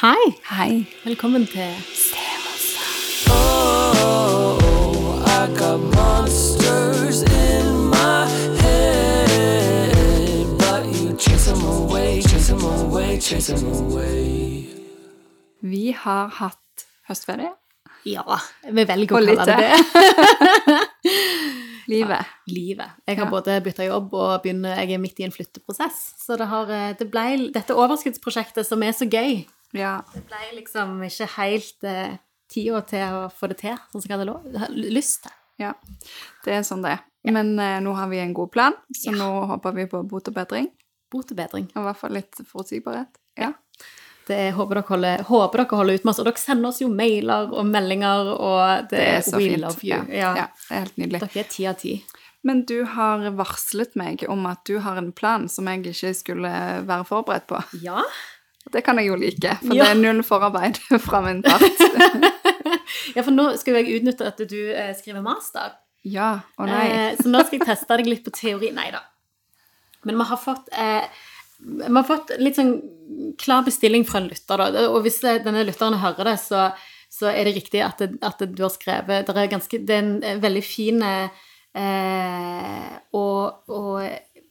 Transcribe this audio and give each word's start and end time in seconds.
Hei. 0.00 0.24
Hei. 0.50 0.86
Velkommen 1.04 1.46
til 1.46 1.72
Oh, 3.30 5.22
I 5.26 5.46
got 5.58 5.80
monsters 5.94 7.22
in 7.22 7.66
my 7.90 8.26
head, 8.62 10.46
but 10.58 10.86
you 10.94 11.16
chase 11.18 11.50
them 11.50 11.62
away, 11.64 12.20
chase 12.22 12.48
them 12.52 12.64
away, 12.64 13.18
chase 13.20 13.52
them 13.52 13.66
away. 13.72 14.66
Vi 15.62 15.90
har 16.04 16.28
hatt 16.38 16.86
høstferie. 17.08 17.50
Ja, 18.06 18.22
vi 18.70 18.84
velger 18.88 19.12
å 19.12 19.18
kalle 19.18 19.34
det 19.42 19.46
det. 19.58 19.72
Livet. 21.88 22.26
Livet. 22.52 22.90
Jeg 23.08 23.16
har 23.16 23.24
Ja. 23.24 23.30
både 23.32 23.60
bytta 23.64 23.84
jobb 23.88 24.12
og 24.14 24.42
begynner, 24.44 24.76
jeg 24.82 24.92
er 24.92 24.98
midt 25.00 25.20
i 25.20 25.24
en 25.24 25.32
flytteprosess. 25.32 25.96
Så 26.20 26.36
det, 26.36 26.46
har, 26.50 26.68
eh, 26.70 26.92
det 26.98 27.06
ble 27.10 27.48
dette 27.54 27.72
overskuddsprosjektet 27.74 28.66
som 28.68 28.82
er 28.84 28.92
så 28.92 29.08
gøy. 29.08 29.46
Ja. 29.76 30.02
Det 30.14 30.22
ble 30.28 30.38
liksom 30.60 30.96
ikke 31.04 31.26
helt 31.36 31.84
eh, 31.84 32.16
tida 32.48 32.80
til 32.88 33.18
å 33.18 33.26
få 33.32 33.48
det 33.52 33.58
til, 33.60 33.76
sånn 33.92 34.02
som 34.02 34.08
jeg 34.08 34.18
hadde 34.18 34.30
lov, 34.30 34.46
lyst 34.76 35.22
til. 35.26 35.32
ja. 35.58 35.74
Det 36.44 36.54
er 36.56 36.62
sånn 36.64 36.82
det 36.86 36.94
er. 36.96 37.04
Men 37.28 37.58
eh, 37.60 37.78
nå 37.84 37.92
har 37.98 38.08
vi 38.08 38.18
en 38.22 38.32
god 38.34 38.50
plan, 38.54 38.72
så 38.96 39.10
Ja. 39.12 39.18
nå 39.18 39.46
håper 39.50 39.74
vi 39.74 39.86
på 39.86 40.02
bot 40.08 40.28
og 40.28 40.34
bedring. 40.34 40.70
Bot 41.10 41.30
og 41.32 41.36
bedring. 41.36 41.66
Og 41.74 41.82
i 41.82 41.86
hvert 41.88 41.96
fall 42.00 42.12
litt 42.16 42.34
forutsigbarhet. 42.46 43.08
Ja. 43.36 43.52
Det 44.28 44.36
er, 44.36 44.52
håper, 44.52 44.74
dere 44.76 44.88
holder, 44.88 45.22
håper 45.24 45.62
dere 45.62 45.76
holder 45.76 45.94
ut 45.96 46.04
med 46.04 46.10
oss. 46.12 46.18
Og 46.20 46.26
dere 46.28 46.36
sender 46.40 46.68
oss 46.68 46.80
jo 46.82 46.88
mailer 46.92 47.48
og 47.52 47.64
meldinger, 47.66 48.28
og 48.36 48.88
det, 48.90 48.98
Det 48.98 49.06
er 49.16 49.20
så 49.24 49.36
we 49.40 49.48
fint. 49.48 49.60
love 49.62 49.80
you. 49.82 49.88
Ja. 49.88 50.02
Ja. 50.12 50.32
ja. 50.36 50.46
Det 50.68 50.74
er 50.76 50.82
helt 50.84 50.96
nydelig. 51.00 51.20
Dere 51.24 51.40
er 51.44 51.48
ti 51.48 51.66
av 51.66 51.74
ti. 51.80 51.94
Men 52.44 52.60
du 52.68 52.84
har 52.84 53.24
varslet 53.34 53.96
meg 53.96 54.24
om 54.28 54.44
at 54.46 54.60
du 54.68 54.78
har 54.84 54.96
en 55.00 55.12
plan 55.12 55.48
som 55.48 55.66
jeg 55.66 55.80
ikke 55.86 56.12
skulle 56.14 56.52
være 56.86 57.04
forberedt 57.08 57.46
på. 57.48 57.62
Ja. 57.82 58.02
Det 58.72 58.82
kan 58.84 58.98
jeg 59.00 59.08
jo 59.08 59.16
like, 59.18 59.54
for 59.62 59.74
Ja. 59.76 59.84
det 59.84 59.90
er 59.94 60.00
null 60.02 60.22
forarbeid 60.26 60.78
fra 61.06 61.20
min 61.24 61.42
part. 61.42 61.62
ja, 63.16 63.22
for 63.22 63.32
nå 63.34 63.50
skal 63.60 63.74
jo 63.74 63.82
jeg 63.82 64.00
utnytte 64.00 64.26
at 64.28 64.42
du 64.50 64.58
eh, 64.72 64.92
skriver 64.98 65.24
master. 65.24 65.76
Ja. 66.06 66.40
Å 66.58 66.68
nei. 66.68 66.84
Eh, 66.92 67.16
så 67.18 67.30
nå 67.30 67.42
skal 67.46 67.58
jeg 67.58 67.66
teste 67.68 67.98
deg 68.00 68.10
litt 68.10 68.24
på 68.26 68.34
teori. 68.36 68.70
Nei 68.76 68.90
da. 68.94 69.02
Men 70.06 70.20
vi 70.20 70.28
har 70.30 70.40
fått 70.40 70.70
eh, 70.72 71.08
vi 71.58 71.90
har 71.90 72.06
fått 72.06 72.30
litt 72.38 72.54
sånn 72.54 72.76
klar 73.40 73.64
bestilling 73.66 74.04
fra 74.06 74.20
en 74.20 74.28
lytter, 74.30 74.60
da. 74.60 74.84
Og 74.92 75.00
hvis 75.06 75.18
eh, 75.26 75.40
denne 75.42 75.64
lytteren 75.66 75.98
hører 75.98 76.30
det, 76.32 76.36
så, 76.44 76.68
så 77.10 77.32
er 77.32 77.48
det 77.48 77.56
riktig 77.56 77.82
at, 77.82 77.98
det, 77.98 78.20
at 78.22 78.44
du 78.46 78.62
har 78.62 78.70
skrevet 78.70 79.26
Det 79.26 79.34
er, 79.34 79.50
ganske, 79.50 79.80
det 79.88 79.96
er 79.96 80.04
en 80.04 80.42
veldig 80.44 80.62
fin 80.62 81.02
og, 83.14 83.70
og 83.70 83.92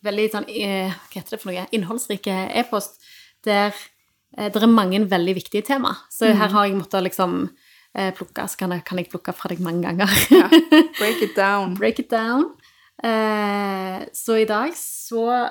veldig 0.05 0.25
sånn 0.31 0.45
Hva 0.47 1.13
heter 1.15 1.33
det 1.33 1.39
for 1.41 1.49
noe? 1.51 1.65
Innholdsrike 1.75 2.35
e-post 2.61 3.01
der 3.45 3.73
det 4.35 4.59
er 4.61 4.69
mange 4.69 4.99
veldig 5.09 5.35
viktige 5.37 5.65
tema. 5.65 5.93
Så 6.11 6.33
her 6.35 6.51
har 6.53 6.67
jeg 6.67 6.77
måttet 6.77 7.05
liksom 7.05 7.47
eh, 7.97 8.11
plukke, 8.13 8.47
så 8.47 8.59
kan 8.59 8.75
jeg, 8.75 8.83
kan 8.85 8.99
jeg 9.01 9.09
plukke 9.11 9.33
fra 9.33 9.51
deg 9.51 9.61
mange 9.63 9.87
ganger. 9.87 10.11
Ja. 10.33 10.49
Break 10.99 11.23
it 11.23 11.37
down. 11.37 11.77
Break 11.79 11.99
it 12.03 12.11
down. 12.11 12.51
Eh, 13.03 14.03
så 14.13 14.41
i 14.41 14.49
dag 14.49 14.73
så 14.77 15.49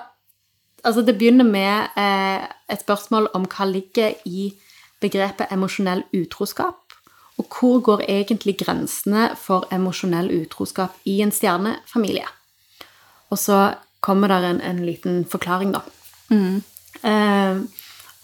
Altså, 0.87 1.03
det 1.03 1.17
begynner 1.19 1.43
med 1.45 1.99
eh, 1.99 2.45
et 2.71 2.83
spørsmål 2.85 3.25
om 3.35 3.43
hva 3.51 3.65
ligger 3.67 4.13
i 4.29 4.53
begrepet 5.03 5.51
emosjonell 5.51 6.05
utroskap. 6.15 6.95
Og 7.41 7.49
hvor 7.51 7.81
går 7.83 8.05
egentlig 8.07 8.55
grensene 8.61 9.33
for 9.41 9.67
emosjonell 9.75 10.31
utroskap 10.31 10.95
i 11.05 11.17
en 11.25 11.33
stjernefamilie? 11.35 12.29
Og 13.35 13.41
så 13.41 13.75
kommer 14.01 14.31
der 14.31 14.47
en, 14.47 14.61
en 14.61 14.85
liten 14.87 15.25
forklaring, 15.27 15.75
da. 15.75 15.83
Eh, 17.03 17.59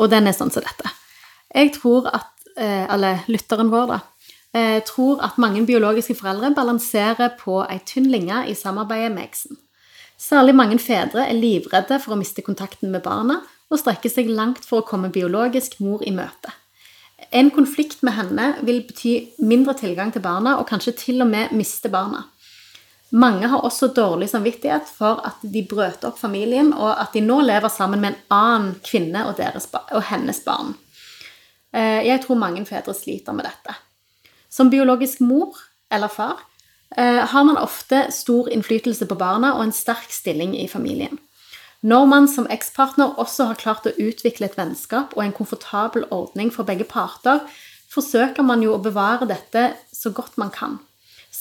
og 0.02 0.10
den 0.10 0.26
er 0.26 0.36
sånn 0.36 0.50
som 0.52 0.64
dette. 0.64 0.90
Jeg 1.54 1.74
tror 1.76 2.08
at, 2.10 2.32
eh, 2.56 2.86
eller 2.90 3.22
lytteren 3.30 3.70
vår, 3.70 3.86
da, 3.92 4.00
eh, 4.54 4.80
tror 4.88 5.22
at 5.22 5.38
mange 5.38 5.64
biologiske 5.66 6.16
foreldre 6.18 6.54
balanserer 6.54 7.36
på 7.38 7.62
ei 7.70 7.78
tynn 7.86 8.10
linje 8.10 8.48
i 8.50 8.54
samarbeidet 8.54 9.12
med 9.14 9.28
eksen. 9.28 9.56
Særlig 10.18 10.54
mange 10.54 10.78
fedre 10.78 11.26
er 11.26 11.34
livredde 11.34 12.00
for 12.00 12.14
å 12.14 12.18
miste 12.18 12.42
kontakten 12.42 12.90
med 12.90 13.02
barna 13.02 13.42
og 13.70 13.78
strekker 13.78 14.10
seg 14.10 14.28
langt 14.30 14.64
for 14.64 14.82
å 14.82 14.86
komme 14.86 15.10
biologisk 15.10 15.80
mor 15.80 16.02
i 16.06 16.12
møte. 16.14 16.52
En 17.32 17.50
konflikt 17.50 18.02
med 18.02 18.14
henne 18.14 18.46
vil 18.62 18.82
bety 18.82 19.14
mindre 19.38 19.74
tilgang 19.78 20.12
til 20.12 20.22
barna 20.22 20.58
og 20.58 20.68
kanskje 20.68 20.96
til 20.96 21.22
og 21.22 21.30
med 21.30 21.54
miste 21.56 21.88
barna. 21.88 22.26
Mange 23.12 23.48
har 23.52 23.60
også 23.60 23.90
dårlig 23.92 24.30
samvittighet 24.30 24.88
for 24.88 25.20
at 25.26 25.42
de 25.44 25.60
brøt 25.68 26.04
opp 26.08 26.16
familien, 26.16 26.70
og 26.72 26.94
at 26.96 27.12
de 27.12 27.20
nå 27.20 27.42
lever 27.44 27.68
sammen 27.68 28.00
med 28.00 28.14
en 28.14 28.22
annen 28.32 28.70
kvinne 28.86 29.26
og, 29.28 29.36
deres, 29.36 29.68
og 29.68 30.06
hennes 30.08 30.40
barn. 30.46 30.72
Eh, 31.72 32.06
Jeg 32.08 32.22
tror 32.24 32.40
mange 32.40 32.64
fedre 32.64 32.94
sliter 32.96 33.36
med 33.36 33.44
dette. 33.44 33.76
Som 34.48 34.70
biologisk 34.72 35.20
mor 35.20 35.58
eller 35.92 36.08
far 36.08 36.40
eh, 36.96 37.20
har 37.28 37.44
man 37.44 37.60
ofte 37.60 38.06
stor 38.12 38.48
innflytelse 38.48 39.06
på 39.08 39.18
barna 39.20 39.54
og 39.58 39.66
en 39.66 39.76
sterk 39.76 40.08
stilling 40.12 40.56
i 40.56 40.68
familien. 40.68 41.18
Når 41.82 42.06
man 42.06 42.28
som 42.30 42.46
ekspartner 42.46 43.18
også 43.18 43.48
har 43.50 43.60
klart 43.60 43.88
å 43.90 43.96
utvikle 43.98 44.46
et 44.46 44.56
vennskap 44.56 45.16
og 45.16 45.24
en 45.24 45.34
komfortabel 45.36 46.06
ordning 46.14 46.52
for 46.54 46.64
begge 46.64 46.86
parter, 46.88 47.42
forsøker 47.92 48.46
man 48.46 48.62
jo 48.62 48.76
å 48.76 48.80
bevare 48.80 49.26
dette 49.28 49.72
så 49.92 50.14
godt 50.14 50.38
man 50.40 50.52
kan. 50.54 50.78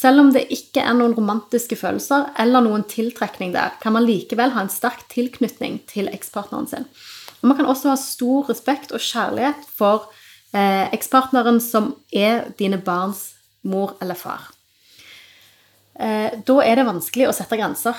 Selv 0.01 0.23
om 0.23 0.31
det 0.33 0.47
ikke 0.49 0.81
er 0.81 0.95
noen 0.97 1.13
romantiske 1.13 1.77
følelser 1.77 2.31
eller 2.41 2.63
noen 2.65 2.83
tiltrekning 2.89 3.51
der, 3.53 3.75
kan 3.83 3.93
man 3.93 4.07
likevel 4.07 4.53
ha 4.55 4.63
en 4.63 4.71
sterk 4.73 5.03
tilknytning 5.11 5.77
til 5.91 6.09
ekspartneren 6.09 6.69
sin. 6.71 6.87
Og 7.41 7.51
man 7.51 7.59
kan 7.59 7.69
også 7.69 7.91
ha 7.91 7.99
stor 7.99 8.49
respekt 8.49 8.93
og 8.95 9.03
kjærlighet 9.03 9.67
for 9.77 10.07
eh, 10.57 10.87
ekspartneren 10.95 11.61
som 11.61 11.93
er 12.09 12.49
dine 12.57 12.81
barns 12.81 13.27
mor 13.61 13.93
eller 14.01 14.17
far. 14.17 14.49
Eh, 16.01 16.33
da 16.49 16.57
er 16.65 16.81
det 16.81 16.87
vanskelig 16.87 17.29
å 17.29 17.35
sette 17.37 17.59
grenser. 17.59 17.97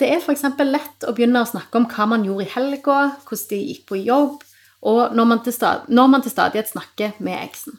Det 0.00 0.10
er 0.10 0.18
f.eks. 0.18 0.42
lett 0.66 1.06
å 1.06 1.14
begynne 1.14 1.44
å 1.44 1.52
snakke 1.52 1.78
om 1.78 1.86
hva 1.86 2.08
man 2.10 2.26
gjorde 2.26 2.48
i 2.48 2.54
helga, 2.56 2.98
hvordan 3.28 3.46
de 3.52 3.62
gikk 3.62 3.86
på 3.92 4.02
jobb, 4.02 4.42
og 4.90 5.14
når 5.14 5.30
man 5.30 5.46
til, 5.46 5.54
når 5.86 6.10
man 6.10 6.24
til 6.24 6.34
stadighet 6.34 6.74
snakker 6.74 7.14
med 7.22 7.38
eksen. 7.38 7.78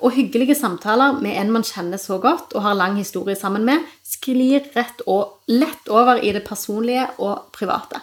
Og 0.00 0.14
hyggelige 0.16 0.56
samtaler 0.56 1.18
med 1.20 1.36
en 1.36 1.50
man 1.52 1.64
kjenner 1.66 2.00
så 2.00 2.16
godt 2.22 2.54
og 2.56 2.64
har 2.64 2.78
lang 2.78 2.96
historie 2.96 3.36
sammen 3.36 3.66
med, 3.68 3.84
sklir 4.06 4.64
rett 4.76 5.02
og 5.06 5.42
lett 5.52 5.90
over 5.92 6.22
i 6.24 6.32
det 6.32 6.44
personlige 6.46 7.06
og 7.18 7.50
private. 7.52 8.00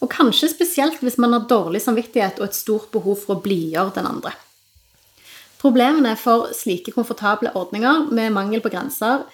Og 0.00 0.10
kanskje 0.12 0.50
spesielt 0.52 1.00
hvis 1.04 1.18
man 1.20 1.36
har 1.36 1.48
dårlig 1.48 1.82
samvittighet 1.84 2.40
og 2.40 2.48
et 2.48 2.56
stort 2.56 2.90
behov 2.92 3.20
for 3.22 3.36
å 3.36 3.44
blidgjøre 3.44 3.96
den 3.96 4.08
andre. 4.08 4.32
Problemene 5.60 6.14
for 6.20 6.52
slike 6.56 6.92
komfortable 6.94 7.52
ordninger 7.56 8.06
med 8.12 8.34
mangel 8.36 8.62
på 8.64 8.72
grenser, 8.72 9.24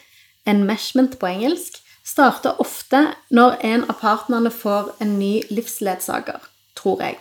enmeshment 0.46 1.18
på 1.18 1.30
engelsk, 1.30 1.80
starter 2.06 2.58
ofte 2.62 3.04
når 3.30 3.58
en 3.66 3.84
av 3.86 3.98
partnerne 4.00 4.50
får 4.50 4.94
en 5.02 5.18
ny 5.18 5.34
livsledsager, 5.50 6.40
tror 6.78 7.02
jeg. 7.04 7.20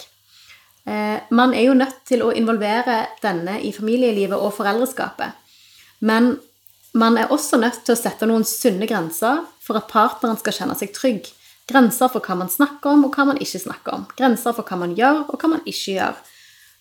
Eh, 0.87 1.19
Man 1.29 1.53
er 1.53 1.67
jo 1.67 1.73
nødt 1.73 2.05
til 2.05 2.23
å 2.23 2.31
involvere 2.33 3.07
denne 3.21 3.59
i 3.61 3.71
familielivet 3.71 4.37
og 4.37 4.53
foreldreskapet. 4.53 5.31
Men 5.99 6.39
man 6.93 7.17
er 7.17 7.31
også 7.31 7.59
nødt 7.61 7.83
til 7.85 7.95
å 7.95 7.99
sette 7.99 8.27
noen 8.27 8.43
sunne 8.43 8.87
grenser 8.89 9.45
for 9.61 9.77
at 9.79 9.87
partneren 9.91 10.39
skal 10.39 10.53
kjenne 10.53 10.75
seg 10.75 10.93
trygg. 10.95 11.29
Grenser 11.71 12.09
for 12.11 12.19
hva 12.25 12.35
man 12.35 12.49
snakker 12.51 12.91
om, 12.91 13.05
og 13.05 13.15
hva 13.15 13.27
man 13.29 13.39
ikke 13.39 13.61
snakker 13.61 13.93
om. 13.95 14.07
Grenser 14.17 14.55
for 14.57 14.67
hva 14.67 14.79
man 14.81 14.95
gjør, 14.97 15.21
og 15.29 15.37
hva 15.39 15.53
man 15.53 15.61
ikke 15.65 15.95
gjør. 15.99 16.17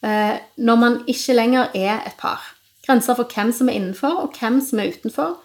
Eh, 0.03 0.41
Når 0.57 0.77
man 0.81 1.05
ikke 1.07 1.37
lenger 1.37 1.69
er 1.75 2.01
et 2.07 2.17
par. 2.19 2.41
Grenser 2.87 3.15
for 3.15 3.29
hvem 3.29 3.53
som 3.53 3.69
er 3.69 3.77
innenfor, 3.79 4.17
og 4.25 4.35
hvem 4.41 4.61
som 4.65 4.81
er 4.81 4.91
utenfor. 4.91 5.37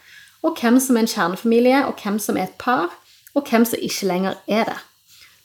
Og 0.42 0.58
hvem 0.62 0.80
som 0.80 0.96
er 0.96 1.04
en 1.04 1.14
kjernefamilie, 1.14 1.86
og 1.86 2.00
hvem 2.02 2.20
som 2.20 2.38
er 2.38 2.44
et 2.44 2.58
par, 2.58 2.90
og 3.36 3.50
hvem 3.50 3.66
som 3.66 3.80
ikke 3.82 4.08
lenger 4.08 4.36
er 4.48 4.64
det. 4.72 4.78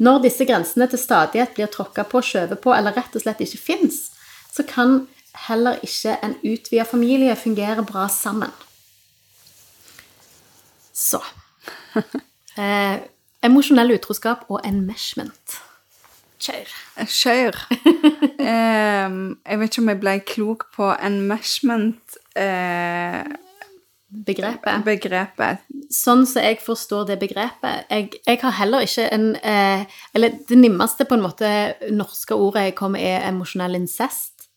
Når 0.01 0.23
disse 0.25 0.47
grensene 0.49 0.89
til 0.89 1.01
stadighet 1.01 1.53
blir 1.57 1.69
tråkka 1.69 2.07
på, 2.09 2.23
skjøvet 2.25 2.63
på, 2.65 2.73
eller 2.73 2.97
rett 2.97 3.17
og 3.17 3.25
slett 3.25 3.43
ikke 3.45 3.61
fins, 3.61 4.07
så 4.49 4.65
kan 4.67 5.05
heller 5.47 5.79
ikke 5.85 6.17
en 6.25 6.35
utvida 6.41 6.85
familie 6.89 7.37
fungere 7.37 7.85
bra 7.87 8.09
sammen. 8.09 8.53
Så 10.97 11.21
eh, 12.61 12.97
Emosjonell 13.45 13.95
utroskap 13.95 14.45
og 14.53 14.61
enmeshment. 14.69 15.61
Kjør. 16.41 16.69
Kjør. 17.09 17.55
eh, 18.51 19.09
jeg 19.49 19.59
vet 19.61 19.71
ikke 19.71 19.83
om 19.85 19.93
jeg 19.93 20.01
ble 20.01 20.15
klok 20.29 20.61
på 20.77 20.85
enmeshment-begrepet. 20.97 23.47
Begrepet. 24.11 24.83
begrepet. 24.85 25.61
Sånn 25.95 26.25
som 26.27 26.43
jeg 26.43 26.59
forstår 26.63 27.05
det 27.07 27.17
begrepet 27.21 27.87
Jeg, 27.91 28.09
jeg 28.27 28.39
har 28.43 28.57
heller 28.59 28.83
ikke 28.83 29.05
en 29.15 29.29
eh, 29.39 29.85
Eller 30.15 30.35
det 30.49 30.59
nimmeste 30.59 31.07
på 31.07 31.15
en 31.15 31.23
måte 31.23 31.51
norske 31.95 32.35
ordet 32.35 32.69
jeg 32.69 32.77
kommer, 32.79 33.03
er 33.03 33.29
emosjonell 33.29 33.79
incest. 33.79 34.49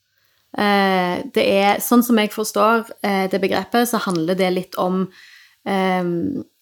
Eh, 0.58 1.22
det 1.34 1.46
er, 1.46 1.84
sånn 1.86 2.06
som 2.06 2.18
jeg 2.22 2.34
forstår 2.34 2.90
eh, 3.06 3.28
det 3.30 3.42
begrepet, 3.42 3.90
så 3.90 4.02
handler 4.06 4.38
det 4.38 4.50
litt 4.54 4.78
om 4.82 5.06
eh, 5.70 6.02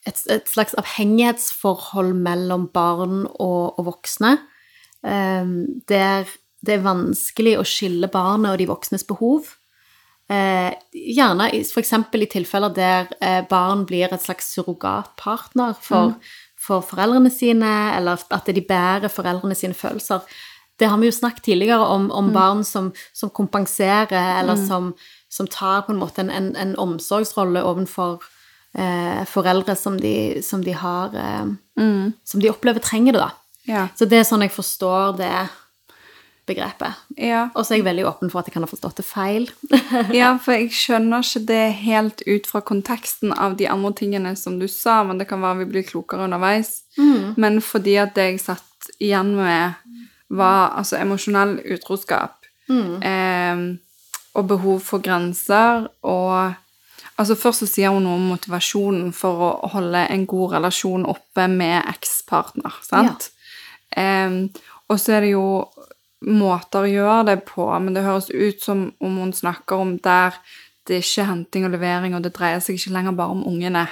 et, 0.07 0.21
et 0.35 0.51
slags 0.51 0.75
avhengighetsforhold 0.79 2.15
mellom 2.27 2.69
barn 2.75 3.25
og, 3.31 3.79
og 3.79 3.88
voksne. 3.88 4.38
eh, 5.07 5.57
der 5.88 6.27
det 6.61 6.75
er 6.75 6.85
vanskelig 6.85 7.55
å 7.57 7.65
skille 7.65 8.09
barnet 8.11 8.53
og 8.53 8.59
de 8.61 8.67
voksnes 8.69 9.05
behov. 9.09 9.55
Eh, 10.31 10.71
gjerne 10.95 11.49
f.eks. 11.59 11.93
i 12.15 12.27
tilfeller 12.31 12.71
der 12.71 13.09
eh, 13.19 13.41
barn 13.49 13.83
blir 13.89 14.13
et 14.13 14.23
slags 14.23 14.53
surrogatpartner 14.55 15.75
for, 15.81 16.13
for 16.55 16.85
foreldrene 16.85 17.31
sine, 17.33 17.71
eller 17.97 18.21
at 18.31 18.47
de 18.47 18.63
bærer 18.63 19.11
foreldrene 19.11 19.57
sine 19.57 19.75
følelser. 19.75 20.23
Det 20.79 20.87
har 20.89 20.97
vi 20.97 21.09
jo 21.09 21.17
snakket 21.17 21.43
tidligere 21.49 21.85
om, 21.93 22.07
om 22.11 22.31
barn 22.33 22.63
som, 22.63 22.89
som 23.13 23.29
kompenserer, 23.29 24.39
eller 24.39 24.55
som, 24.55 24.93
som 25.29 25.49
tar 25.51 25.83
på 25.85 25.93
en 25.93 25.99
måte 25.99 26.23
en, 26.23 26.31
en, 26.31 26.53
en 26.55 26.77
omsorgsrolle 26.79 27.61
overfor 27.67 28.23
eh, 28.77 29.21
foreldre 29.29 29.75
som 29.75 29.99
de, 29.99 30.41
som 30.45 30.63
de 30.63 30.73
har 30.73 31.13
eh, 31.13 31.51
Som 32.23 32.41
de 32.41 32.49
opplever 32.49 32.79
trenger 32.79 33.13
det, 33.13 33.19
da. 33.19 33.31
Ja. 33.67 33.87
Så 33.97 34.07
det 34.09 34.21
er 34.21 34.25
sånn 34.25 34.45
jeg 34.45 34.55
forstår 34.55 35.17
det 35.19 35.33
begrepet. 36.51 37.00
Ja. 37.18 37.48
Og 37.56 37.65
så 37.65 37.74
er 37.74 37.81
jeg 37.81 37.88
veldig 37.88 38.06
åpen 38.09 38.31
for 38.31 38.42
at 38.42 38.50
jeg 38.50 38.56
kan 38.56 38.65
ha 38.65 38.69
forstått 38.69 39.00
det 39.01 39.07
feil. 39.07 39.48
ja, 40.19 40.33
for 40.42 40.56
jeg 40.56 40.69
skjønner 40.75 41.25
ikke 41.25 41.44
det 41.50 41.63
helt 41.81 42.24
ut 42.27 42.50
fra 42.51 42.63
konteksten 42.68 43.33
av 43.33 43.57
de 43.59 43.69
andre 43.71 43.94
tingene 44.03 44.36
som 44.39 44.59
du 44.62 44.68
sa, 44.71 45.01
men 45.07 45.21
det 45.21 45.30
kan 45.31 45.44
være 45.44 45.63
vi 45.63 45.71
blir 45.75 45.88
klokere 45.88 46.27
underveis. 46.27 46.81
Men 47.39 47.62
fordi 47.63 47.95
at 48.01 48.15
det 48.18 48.27
jeg 48.33 48.44
satt 48.44 48.92
igjen 49.00 49.36
med, 49.38 49.80
var 50.31 50.75
altså 50.80 51.00
emosjonell 51.01 51.57
utroskap 51.75 52.45
eh, 52.71 53.63
og 54.31 54.48
behov 54.48 54.83
for 54.86 55.03
grenser 55.03 55.88
og 56.07 56.57
Altså 57.19 57.36
Først 57.38 57.62
så 57.62 57.68
sier 57.69 57.92
hun 57.94 58.06
noe 58.06 58.18
om 58.18 58.30
motivasjonen 58.31 59.12
for 59.13 59.44
å 59.45 59.69
holde 59.75 60.00
en 60.09 60.24
god 60.30 60.56
relasjon 60.56 61.03
oppe 61.06 61.44
med 61.51 61.83
ekspartner, 61.92 62.80
sant? 62.81 63.27
Em, 63.94 64.48
og 64.89 64.98
så 64.98 65.18
er 65.18 65.27
det 65.27 65.33
jo 65.36 65.44
måter 66.25 66.85
å 66.85 66.91
gjøre 66.91 67.23
det 67.31 67.38
på, 67.50 67.65
men 67.81 67.95
det 67.95 68.03
høres 68.06 68.29
ut 68.29 68.62
som 68.62 68.91
om 69.01 69.18
hun 69.18 69.33
snakker 69.33 69.81
om 69.81 69.95
der 70.06 70.38
det 70.89 70.95
er 70.97 71.03
ikke 71.06 71.25
henting 71.27 71.65
og 71.68 71.73
levering, 71.75 72.15
og 72.18 72.23
det 72.25 72.31
dreier 72.33 72.62
seg 72.63 72.75
ikke 72.75 72.91
lenger 72.95 73.13
bare 73.13 73.35
om 73.35 73.44
ungene. 73.45 73.83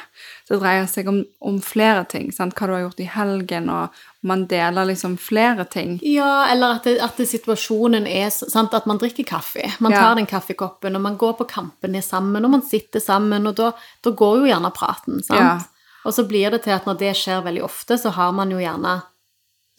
Det 0.50 0.58
dreier 0.58 0.88
seg 0.90 1.08
om, 1.12 1.20
om 1.46 1.60
flere 1.62 2.02
ting, 2.10 2.32
sant? 2.34 2.56
hva 2.58 2.66
du 2.66 2.74
har 2.74 2.82
gjort 2.82 3.04
i 3.04 3.10
helgen, 3.14 3.68
og 3.70 4.00
man 4.26 4.48
deler 4.50 4.88
liksom 4.90 5.14
flere 5.22 5.68
ting. 5.70 6.00
Ja, 6.02 6.48
eller 6.50 6.80
at, 6.80 6.88
det, 6.90 6.96
at 7.06 7.20
det, 7.22 7.28
situasjonen 7.30 8.08
er 8.10 8.32
sant, 8.34 8.74
at 8.74 8.88
man 8.90 8.98
drikker 9.00 9.28
kaffe. 9.30 9.70
Man 9.80 9.94
Ja. 9.94 10.02
tar 10.02 10.18
den 10.18 10.26
kaffekoppen, 10.30 10.98
og 10.98 11.04
man 11.06 11.18
går 11.22 11.38
på 11.38 11.48
kampene 11.52 12.02
sammen, 12.02 12.44
og 12.44 12.56
man 12.58 12.66
sitter 12.66 13.00
sammen, 13.00 13.46
og 13.48 13.56
da, 13.62 13.70
da 14.04 14.10
går 14.24 14.40
jo 14.42 14.50
gjerne 14.50 14.74
praten, 14.74 15.22
sant? 15.22 15.40
Ja. 15.40 16.00
Og 16.10 16.16
så 16.18 16.26
blir 16.26 16.50
det 16.50 16.64
til 16.66 16.74
at 16.74 16.90
når 16.90 16.98
det 16.98 17.14
skjer 17.22 17.46
veldig 17.46 17.64
ofte, 17.70 18.00
så 18.02 18.10
har 18.18 18.34
man 18.34 18.50
jo 18.50 18.58
gjerne 18.58 19.02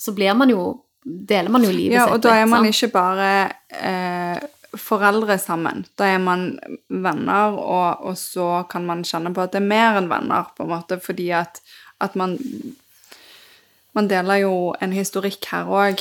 Så 0.00 0.14
blir 0.17 0.32
man 0.32 0.49
jo 0.49 0.85
Deler 1.05 1.49
man 1.50 1.64
jo 1.64 1.70
livet 1.73 1.94
Ja, 1.97 2.06
sitt 2.06 2.14
og 2.14 2.25
da 2.26 2.35
er 2.37 2.49
man 2.50 2.67
sant? 2.67 2.76
ikke 2.76 2.93
bare 2.93 3.29
eh, 3.73 4.41
foreldre 4.76 5.38
sammen. 5.41 5.85
Da 5.99 6.05
er 6.12 6.19
man 6.23 6.58
venner, 6.88 7.56
og, 7.56 8.05
og 8.11 8.19
så 8.20 8.67
kan 8.70 8.85
man 8.87 9.02
kjenne 9.08 9.32
på 9.35 9.43
at 9.43 9.55
det 9.55 9.62
er 9.62 9.70
mer 9.70 9.97
enn 9.99 10.11
venner, 10.12 10.50
på 10.56 10.67
en 10.67 10.73
måte, 10.75 11.00
fordi 11.02 11.31
at, 11.35 11.62
at 12.00 12.17
man 12.17 12.37
Man 13.93 14.06
deler 14.06 14.44
jo 14.44 14.73
en 14.81 14.93
historikk 14.94 15.49
her 15.50 15.67
òg. 15.67 15.99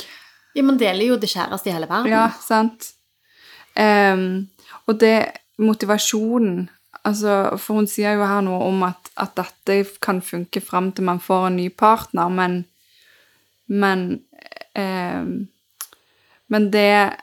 Ja, 0.54 0.62
man 0.62 0.76
deler 0.78 1.08
jo 1.08 1.16
det 1.18 1.30
kjæreste 1.32 1.70
i 1.70 1.72
hele 1.74 1.88
verden. 1.90 2.12
Ja, 2.12 2.28
sant? 2.38 2.92
Um, 3.74 4.46
og 4.86 5.00
det 5.00 5.32
Motivasjonen 5.58 6.68
altså, 7.04 7.56
For 7.58 7.74
hun 7.78 7.86
sier 7.90 8.14
jo 8.18 8.24
her 8.26 8.40
noe 8.46 8.62
om 8.66 8.82
at, 8.86 9.10
at 9.16 9.34
dette 9.38 9.76
kan 10.02 10.22
funke 10.22 10.60
fram 10.62 10.92
til 10.92 11.04
man 11.06 11.20
får 11.22 11.46
en 11.48 11.56
ny 11.56 11.68
partner, 11.70 12.28
men 12.28 12.64
Men 13.66 14.20
Men 16.48 16.70
det 16.70 17.16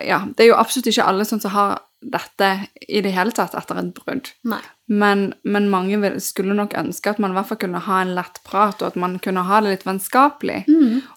Ja, 0.00 0.22
det 0.36 0.44
er 0.44 0.48
jo 0.48 0.56
absolutt 0.58 0.86
ikke 0.90 1.04
alle 1.06 1.24
som 1.28 1.40
har 1.52 1.80
dette 2.04 2.48
i 2.88 3.00
det 3.00 3.12
hele 3.16 3.32
tatt 3.32 3.54
etter 3.56 3.78
et 3.80 3.94
brudd. 3.96 4.28
Men, 4.88 5.32
men 5.44 5.70
mange 5.72 6.10
skulle 6.20 6.52
nok 6.56 6.74
ønske 6.76 7.10
at 7.14 7.18
man 7.22 7.30
i 7.32 7.34
hvert 7.38 7.48
fall 7.48 7.60
kunne 7.62 7.80
ha 7.86 8.00
en 8.02 8.14
lett 8.16 8.40
prat, 8.44 8.82
og 8.82 8.90
at 8.90 8.96
man 9.00 9.14
kunne 9.24 9.44
ha 9.48 9.60
det 9.64 9.70
litt 9.70 9.86
vennskapelig. 9.86 10.64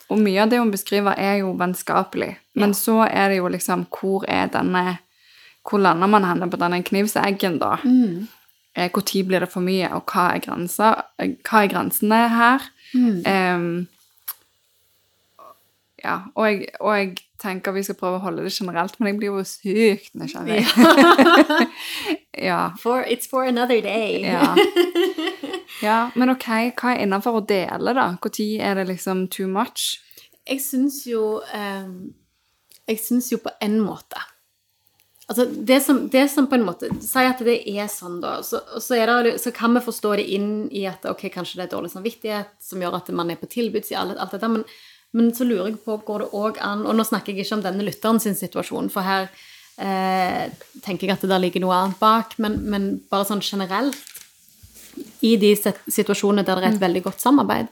Og 0.10 0.22
mye 0.24 0.44
av 0.46 0.50
det 0.54 0.60
hun 0.62 0.72
beskriver, 0.72 1.18
er 1.20 1.42
jo 1.42 1.52
vennskapelig. 1.60 2.38
Men 2.56 2.74
så 2.74 3.02
er 3.10 3.30
det 3.34 3.38
jo 3.42 3.48
liksom 3.52 3.86
Hvor 3.92 4.24
er 4.28 4.48
denne 4.54 5.00
Hvor 5.68 5.80
lander 5.84 6.08
man 6.08 6.24
henne 6.24 6.48
på 6.50 6.58
denne 6.62 6.80
knivseggen, 6.84 7.60
da? 7.60 7.74
Eh, 8.76 8.90
Hvor 8.94 9.02
tid 9.04 9.26
blir 9.28 9.40
det 9.44 9.50
for 9.52 9.60
mye, 9.62 9.90
og 9.92 10.06
hva 10.08 10.30
er, 10.36 10.40
grensa, 10.40 10.94
eh, 11.20 11.36
hva 11.44 11.64
er 11.66 11.68
grensene 11.74 12.22
her? 12.30 12.62
Em, 13.26 13.88
ja, 16.04 16.18
og 16.38 16.46
jeg, 16.46 16.68
og 16.80 16.92
jeg 16.94 17.14
tenker 17.42 17.74
vi 17.74 17.84
skal 17.86 17.98
prøve 17.98 18.20
å 18.20 18.24
holde 18.28 18.46
det 18.46 18.54
generelt, 18.54 19.00
men 19.00 19.12
jeg 19.12 19.18
blir 19.18 19.32
jo 19.32 19.44
sykt 19.48 20.14
nysgjerrig. 20.18 20.62
ja. 22.50 22.60
For, 22.84 23.02
it's 23.02 23.30
for 23.30 23.50
another 23.50 23.82
day. 23.82 24.22
Ja. 24.22 24.54
ja, 25.88 26.00
men 26.16 26.34
ok, 26.34 26.48
hva 26.78 26.94
er 26.94 27.04
innenfor 27.06 27.40
å 27.40 27.46
dele, 27.50 27.96
da? 27.98 28.12
Når 28.14 28.42
er 28.62 28.78
det 28.78 28.88
liksom 28.92 29.28
too 29.34 29.50
much? 29.50 29.98
Jeg 30.48 30.62
syns 30.64 31.02
jo 31.10 31.42
um, 31.44 31.96
Jeg 32.88 33.02
syns 33.04 33.34
jo 33.34 33.42
på 33.44 33.52
en 33.60 33.82
måte 33.84 34.22
Altså, 35.28 35.44
det 35.44 35.82
som, 35.84 36.06
det 36.08 36.22
som 36.32 36.46
på 36.48 36.56
en 36.56 36.64
måte 36.64 36.88
Si 37.04 37.24
at 37.28 37.42
det 37.44 37.58
er 37.68 37.90
sånn, 37.92 38.22
da. 38.24 38.38
Så, 38.48 38.62
så, 38.80 38.96
det, 39.26 39.34
så 39.44 39.52
kan 39.52 39.76
vi 39.76 39.84
forstå 39.84 40.14
det 40.22 40.28
inn 40.38 40.52
i 40.72 40.86
at 40.88 41.04
ok, 41.10 41.26
kanskje 41.34 41.60
det 41.60 41.66
er 41.66 41.74
dårlig 41.74 41.92
samvittighet 41.92 42.54
som 42.64 42.80
gjør 42.80 43.02
at 43.02 43.12
man 43.12 43.34
er 43.34 43.42
på 43.42 43.50
tilbudssida, 43.52 44.06
alt, 44.06 44.22
alt 44.24 44.38
dette, 44.38 44.52
men, 44.54 44.64
men 45.16 45.32
så 45.36 45.48
lurer 45.48 45.72
jeg 45.72 45.80
på, 45.86 45.96
går 46.04 46.26
det 46.26 46.28
òg 46.36 46.58
an 46.62 46.82
Og 46.86 46.98
nå 46.98 47.04
snakker 47.08 47.32
jeg 47.32 47.46
ikke 47.46 47.56
om 47.58 47.64
denne 47.64 47.86
lytteren 47.88 48.20
sin 48.20 48.36
situasjon, 48.36 48.90
for 48.94 49.08
her 49.08 49.30
eh, 49.80 50.52
tenker 50.84 51.08
jeg 51.08 51.16
at 51.16 51.24
det 51.24 51.32
der 51.32 51.42
ligger 51.42 51.64
noe 51.64 51.76
annet 51.78 52.00
bak, 52.02 52.36
men, 52.44 52.60
men 52.68 52.90
bare 53.12 53.28
sånn 53.30 53.44
generelt 53.46 53.98
i 55.26 55.36
de 55.40 55.54
situasjonene 55.56 56.46
der 56.46 56.60
det 56.60 56.66
er 56.66 56.76
et 56.76 56.82
veldig 56.82 57.04
godt 57.06 57.22
samarbeid, 57.22 57.70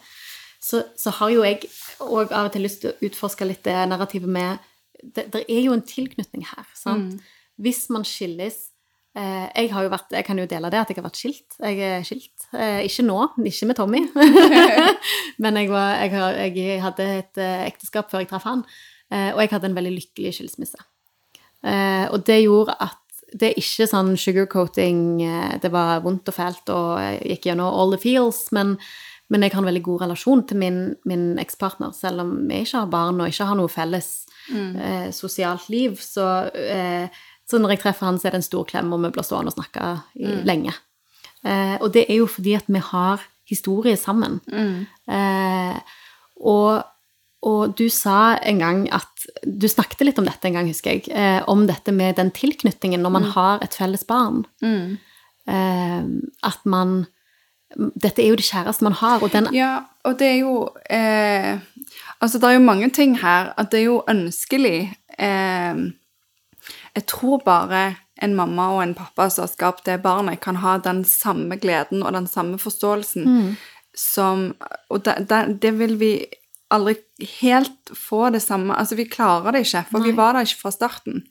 så, 0.62 0.84
så 0.98 1.14
har 1.20 1.34
jo 1.34 1.44
jeg 1.46 1.68
òg 2.02 2.32
av 2.34 2.48
og 2.48 2.54
til 2.54 2.66
lyst 2.66 2.82
til 2.84 2.92
å 2.92 3.10
utforske 3.10 3.48
litt 3.48 3.64
det 3.66 3.78
narrativet 3.90 4.30
med 4.30 4.72
Det, 5.06 5.28
det 5.30 5.44
er 5.52 5.62
jo 5.68 5.74
en 5.76 5.84
tilknytning 5.86 6.48
her, 6.50 6.66
sant? 6.74 7.20
Hvis 7.62 7.84
man 7.94 8.06
skilles 8.08 8.56
Jeg 9.16 9.70
har 9.72 9.86
jo 9.86 9.92
vært, 9.94 10.10
jeg 10.12 10.26
kan 10.28 10.40
jo 10.42 10.48
dele 10.50 10.68
det 10.74 10.80
at 10.82 10.90
jeg 10.92 10.98
har 10.98 11.06
vært 11.06 11.20
skilt. 11.20 11.56
Jeg 11.62 11.78
er 11.80 12.02
skilt. 12.04 12.50
Eh, 12.52 12.82
ikke 12.84 13.06
nå, 13.08 13.20
ikke 13.48 13.70
med 13.70 13.78
Tommy. 13.80 14.02
Men 15.44 15.62
jeg, 15.62 15.70
var, 15.72 15.94
jeg, 16.02 16.12
har, 16.12 16.42
jeg 16.42 16.82
hadde 16.84 17.08
et 17.22 17.40
eh, 17.40 17.64
ekteskap 17.70 18.12
før 18.12 18.26
jeg 18.26 18.30
traff 18.34 18.48
han, 18.50 18.66
eh, 19.14 19.32
og 19.32 19.40
jeg 19.40 19.54
hadde 19.54 19.72
en 19.72 19.80
veldig 19.80 19.96
lykkelig 19.96 20.36
skilsmisse. 20.36 20.84
Eh, 21.64 22.06
og 22.12 22.26
det 22.28 22.42
gjorde 22.44 22.76
at 22.84 23.02
det 23.36 23.50
er 23.50 23.60
ikke 23.60 23.88
sånn 23.89 24.13
sugarcoating, 24.20 25.01
eh, 25.25 25.56
det 25.63 25.72
var 25.74 26.04
vondt 26.06 26.30
og 26.32 26.36
fælt, 26.36 26.70
og 26.72 27.00
jeg 27.01 27.36
gikk 27.36 27.50
gjennom 27.50 27.72
all 27.72 27.96
the 27.96 28.01
feels, 28.01 28.46
men, 28.56 28.75
men 29.32 29.44
jeg 29.44 29.56
har 29.56 29.63
en 29.63 29.72
veldig 29.72 29.86
god 29.88 30.06
relasjon 30.06 30.44
til 30.50 30.60
min, 30.62 30.80
min 31.10 31.25
ekspartner, 31.42 31.96
selv 31.98 32.24
om 32.24 32.36
vi 32.50 32.62
ikke 32.63 32.84
har 32.84 32.92
barn 32.92 33.24
og 33.24 33.32
ikke 33.32 33.50
har 33.50 33.60
noe 33.60 33.72
felles 33.72 34.12
eh, 34.54 35.10
sosialt 35.16 35.70
liv. 35.74 35.98
Så, 36.01 36.28
eh, 36.54 37.24
så 37.50 37.60
når 37.62 37.75
jeg 37.75 37.84
treffer 37.84 38.06
han, 38.10 38.18
så 38.20 38.28
er 38.28 38.36
det 38.36 38.42
en 38.42 38.50
stor 38.50 38.66
klem, 38.70 38.92
og 38.94 39.04
vi 39.04 39.12
blir 39.14 39.25
stående 39.25 39.54
og 39.54 39.58
snakke 39.60 39.92
i, 40.18 40.32
lenge. 40.48 40.74
Eh, 41.46 41.75
og 41.78 41.92
det 41.94 42.08
er 42.10 42.20
jo 42.24 42.28
fordi 42.28 42.56
at 42.58 42.66
vi 42.68 42.82
har 42.82 43.22
historie 43.50 43.98
sammen. 44.02 44.40
Eh, 45.08 45.75
og, 46.42 46.84
og 47.46 47.75
du 47.78 47.86
sa 47.94 48.36
en 48.42 48.60
gang 48.60 48.80
at 48.94 49.28
Du 49.46 49.68
snakket 49.70 50.02
litt 50.06 50.20
om 50.22 50.25
dette 50.25 50.46
en 50.50 50.58
gang, 50.58 50.68
husker 50.70 50.98
jeg. 50.98 51.08
Eh, 51.10 51.42
om 51.50 51.68
dette 51.70 51.94
med 51.94 52.18
den 52.18 52.32
tilknytningen 52.34 53.02
når 53.02 53.14
man 53.14 53.24
har 53.36 53.62
et 53.66 53.78
felles 53.78 54.04
barn. 54.06 54.46
Eh, 55.48 56.04
at 56.44 56.66
man 56.66 57.06
Dette 57.75 58.22
er 58.24 58.30
jo 58.30 58.38
det 58.40 58.46
kjæreste 58.48 58.86
man 58.86 58.94
har, 58.94 59.22
og 59.22 59.32
den 59.34 59.50
Ja, 59.54 59.84
og 60.06 60.18
det 60.20 60.28
er 60.28 60.38
jo 60.42 60.70
eh, 60.90 61.58
Altså, 62.22 62.40
det 62.40 62.50
er 62.50 62.54
jo 62.58 62.66
mange 62.66 62.90
ting 62.90 63.18
her 63.20 63.54
at 63.58 63.72
det 63.72 63.80
er 63.82 63.88
jo 63.90 64.04
ønskelig 64.10 64.96
eh, 65.20 65.75
Jeg 66.96 67.06
tror 67.12 67.44
bare 67.44 67.84
en 68.24 68.36
mamma 68.36 68.70
og 68.78 68.82
en 68.84 68.96
pappa 68.96 69.28
som 69.30 69.44
har 69.44 69.52
skapt 69.52 69.86
det 69.86 70.00
barnet, 70.04 70.40
kan 70.44 70.62
ha 70.64 70.78
den 70.80 71.04
samme 71.04 71.58
gleden 71.60 72.04
og 72.04 72.14
den 72.16 72.28
samme 72.32 72.60
forståelsen 72.62 73.56
som 73.96 74.50
Og 74.90 75.06
det, 75.06 75.28
da, 75.30 75.46
det 75.48 75.72
vil 75.80 75.96
vi 76.00 76.12
aldri 76.72 76.96
helt 77.40 77.92
få 77.96 78.30
det 78.34 78.42
samme. 78.44 78.75
Altså, 78.75 78.96
vi 78.96 79.08
klarer 79.08 79.56
det 79.56 79.66
ikke, 79.66 79.86
for 79.92 80.04
vi 80.04 80.16
var 80.18 80.34
der 80.34 80.48
ikke 80.48 80.62
fra 80.62 80.72
starten. 80.74 81.24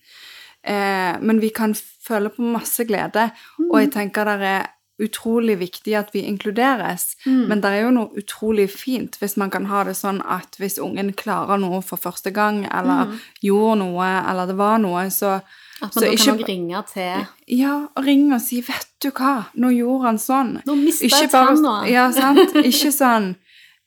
Eh, 0.64 1.20
men 1.20 1.40
vi 1.42 1.50
kan 1.54 1.74
føle 1.74 2.30
på 2.32 2.42
masse 2.54 2.86
glede, 2.88 3.30
og 3.70 3.80
jeg 3.80 3.92
tenker 3.92 4.30
det 4.30 4.48
er 4.48 4.70
utrolig 5.02 5.56
viktig 5.58 5.94
at 5.98 6.12
vi 6.14 6.22
inkluderes. 6.28 7.16
Men 7.26 7.60
det 7.62 7.70
er 7.70 7.84
jo 7.86 7.92
noe 7.96 8.20
utrolig 8.20 8.68
fint 8.70 9.18
hvis 9.20 9.36
man 9.40 9.50
kan 9.50 9.66
ha 9.70 9.82
det 9.88 9.96
sånn 9.98 10.20
at 10.22 10.58
hvis 10.60 10.78
ungen 10.82 11.12
klarer 11.18 11.58
noe 11.60 11.82
for 11.82 12.00
første 12.00 12.30
gang, 12.34 12.64
eller 12.70 13.16
gjorde 13.42 13.80
noe, 13.82 14.08
eller 14.22 14.50
det 14.50 14.58
var 14.60 14.80
noe, 14.82 15.08
så 15.10 15.40
At 15.82 15.90
så 15.90 16.00
man 16.00 16.04
da 16.04 16.10
ikke 16.14 16.24
kan 16.30 16.44
ringe 16.46 16.82
til 16.92 17.24
ja, 17.50 17.72
ringe 17.98 18.36
og 18.36 18.40
si 18.40 18.60
'Vet 18.62 18.86
du 19.02 19.10
hva, 19.10 19.50
nå 19.58 19.72
gjorde 19.74 20.06
han 20.06 20.18
sånn'. 20.22 20.52
Nå 20.64 20.76
Ikke 20.86 21.18
jeg 21.18 21.30
tanna. 21.30 21.72
Ja, 21.90 22.04
sant? 22.14 22.54
Ikke 22.70 22.92
sånn 22.94 23.34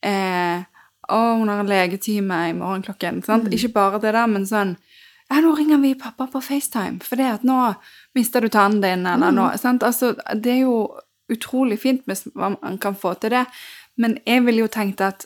eh, 0.04 0.68
'Å, 1.08 1.20
hun 1.40 1.48
har 1.48 1.64
en 1.64 1.72
legetime 1.72 2.50
i 2.50 2.54
morgen 2.54 2.84
klokken.' 2.84 3.24
Sant? 3.24 3.48
Ikke 3.48 3.72
bare 3.72 4.02
det 4.04 4.12
der, 4.14 4.28
men 4.28 4.46
sånn 4.46 4.76
ja, 5.30 5.42
'Nå 5.42 5.56
ringer 5.56 5.78
vi 5.78 5.96
pappa 5.96 6.28
på 6.28 6.42
FaceTime, 6.42 7.00
for 7.04 7.16
det 7.16 7.26
at 7.34 7.44
nå 7.44 7.76
mister 8.16 8.42
du 8.42 8.50
tannen 8.50 8.82
din', 8.82 9.06
eller 9.06 9.32
nå 9.32 9.58
sant? 9.58 9.84
Altså, 9.84 10.16
Det 10.36 10.52
er 10.52 10.62
jo 10.62 11.00
utrolig 11.30 11.80
fint 11.80 12.06
hvis 12.06 12.28
man 12.36 12.78
kan 12.78 12.96
få 12.96 13.14
til 13.20 13.30
det, 13.30 13.46
men 13.98 14.18
jeg 14.26 14.46
ville 14.46 14.60
jo 14.60 14.68
tenkt 14.68 15.02
at 15.02 15.26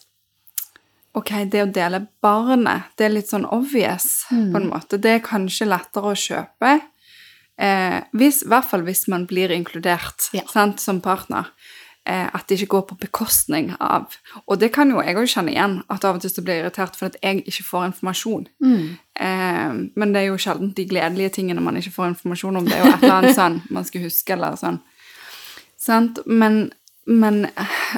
Ok, 1.14 1.30
det 1.52 1.60
å 1.64 1.72
dele 1.74 2.08
barnet, 2.24 2.84
det 2.96 3.06
er 3.06 3.10
litt 3.10 3.28
sånn 3.28 3.44
obvious, 3.52 4.26
på 4.30 4.56
en 4.56 4.70
måte. 4.70 4.96
Det 4.98 5.12
er 5.12 5.20
kanskje 5.20 5.68
lettere 5.68 6.04
å 6.08 6.16
kjøpe. 6.16 6.82
Eh, 7.60 7.98
I 8.14 8.30
hvert 8.48 8.66
fall 8.70 8.82
hvis 8.88 9.08
man 9.10 9.26
blir 9.28 9.52
inkludert 9.52 10.30
Ja. 10.34 10.42
sant, 10.48 10.80
som 10.80 11.02
partner. 11.02 11.52
Eh, 12.08 12.28
at 12.34 12.48
det 12.50 12.58
ikke 12.58 12.72
går 12.74 12.82
på 12.90 12.96
bekostning 13.04 13.68
av 13.78 14.16
Og 14.48 14.58
det 14.60 14.72
kan 14.74 14.90
jo 14.90 15.04
jeg 15.06 15.14
òg 15.22 15.28
kjenne 15.30 15.52
igjen, 15.54 15.76
at 15.86 16.06
av 16.06 16.16
og 16.18 16.24
til 16.24 16.32
så 16.34 16.42
blir 16.42 16.56
jeg 16.58 16.64
irritert 16.64 16.96
for 16.98 17.12
at 17.12 17.18
jeg 17.22 17.44
ikke 17.46 17.66
får 17.68 17.86
informasjon. 17.92 18.48
Eh, 19.22 19.74
men 19.96 20.14
det 20.14 20.24
er 20.24 20.32
jo 20.32 20.40
sjelden 20.42 20.74
de 20.74 20.88
gledelige 20.90 21.36
tingene 21.38 21.62
man 21.62 21.78
ikke 21.78 21.94
får 21.94 22.08
informasjon 22.16 22.58
om. 22.58 22.66
Det 22.66 22.74
er 22.74 22.82
jo 22.86 22.94
et 22.94 23.04
eller 23.04 23.18
annet 23.20 23.38
sånn 23.38 23.60
man 23.70 23.86
skal 23.86 24.08
huske, 24.08 24.34
eller 24.34 24.58
sånn. 24.58 24.82
Sant? 25.78 26.24
Men, 26.26 26.72
men 27.06 27.46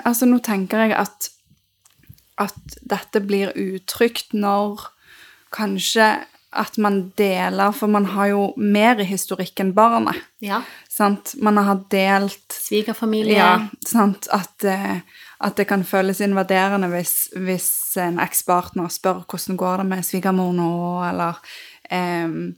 altså, 0.04 0.28
nå 0.28 0.42
tenker 0.44 0.84
jeg 0.84 0.98
at 1.00 1.32
at 2.42 2.78
dette 2.82 3.22
blir 3.22 3.52
utrygt 3.56 4.34
når 4.34 4.88
kanskje 5.54 6.26
at 6.54 6.78
man 6.78 7.12
deler, 7.18 7.72
for 7.74 7.90
man 7.90 8.06
har 8.14 8.30
jo 8.30 8.42
mer 8.58 9.02
i 9.02 9.08
historikk 9.10 9.60
enn 9.62 9.74
barnet. 9.74 10.20
Ja. 10.44 10.62
Sant? 10.94 11.34
Man 11.42 11.58
har 11.58 11.80
delt 11.90 12.54
Svigerfamilie. 12.54 13.38
ja, 13.38 13.68
sant? 13.86 14.28
At, 14.30 14.64
eh, 14.64 15.00
at 15.42 15.58
det 15.58 15.66
kan 15.68 15.84
føles 15.84 16.22
invaderende 16.22 16.92
hvis, 16.92 17.32
hvis 17.34 17.70
en 17.98 18.20
ekspartner 18.22 18.92
spør 18.94 19.24
hvordan 19.26 19.58
går 19.58 19.82
det 19.82 19.88
med 19.90 20.06
svigermor 20.06 20.52
nå, 20.54 20.74
eller 21.08 21.40
um, 21.90 22.54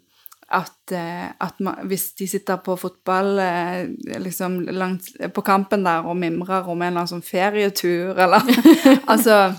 at, 0.51 0.91
eh, 0.91 1.29
at 1.41 1.59
man, 1.63 1.87
hvis 1.89 2.11
de 2.19 2.27
sitter 2.27 2.59
på 2.61 2.75
fotball 2.77 3.39
eh, 3.39 4.19
liksom 4.21 4.59
langt 4.67 5.07
på 5.33 5.41
kampen 5.41 5.85
der 5.87 6.05
og 6.05 6.17
mimrer 6.17 6.67
om 6.67 6.81
en 6.81 6.91
eller 6.91 7.05
annen 7.05 7.13
sånn 7.15 7.25
ferietur, 7.25 8.13
eller 8.19 8.45
Altså 9.11 9.55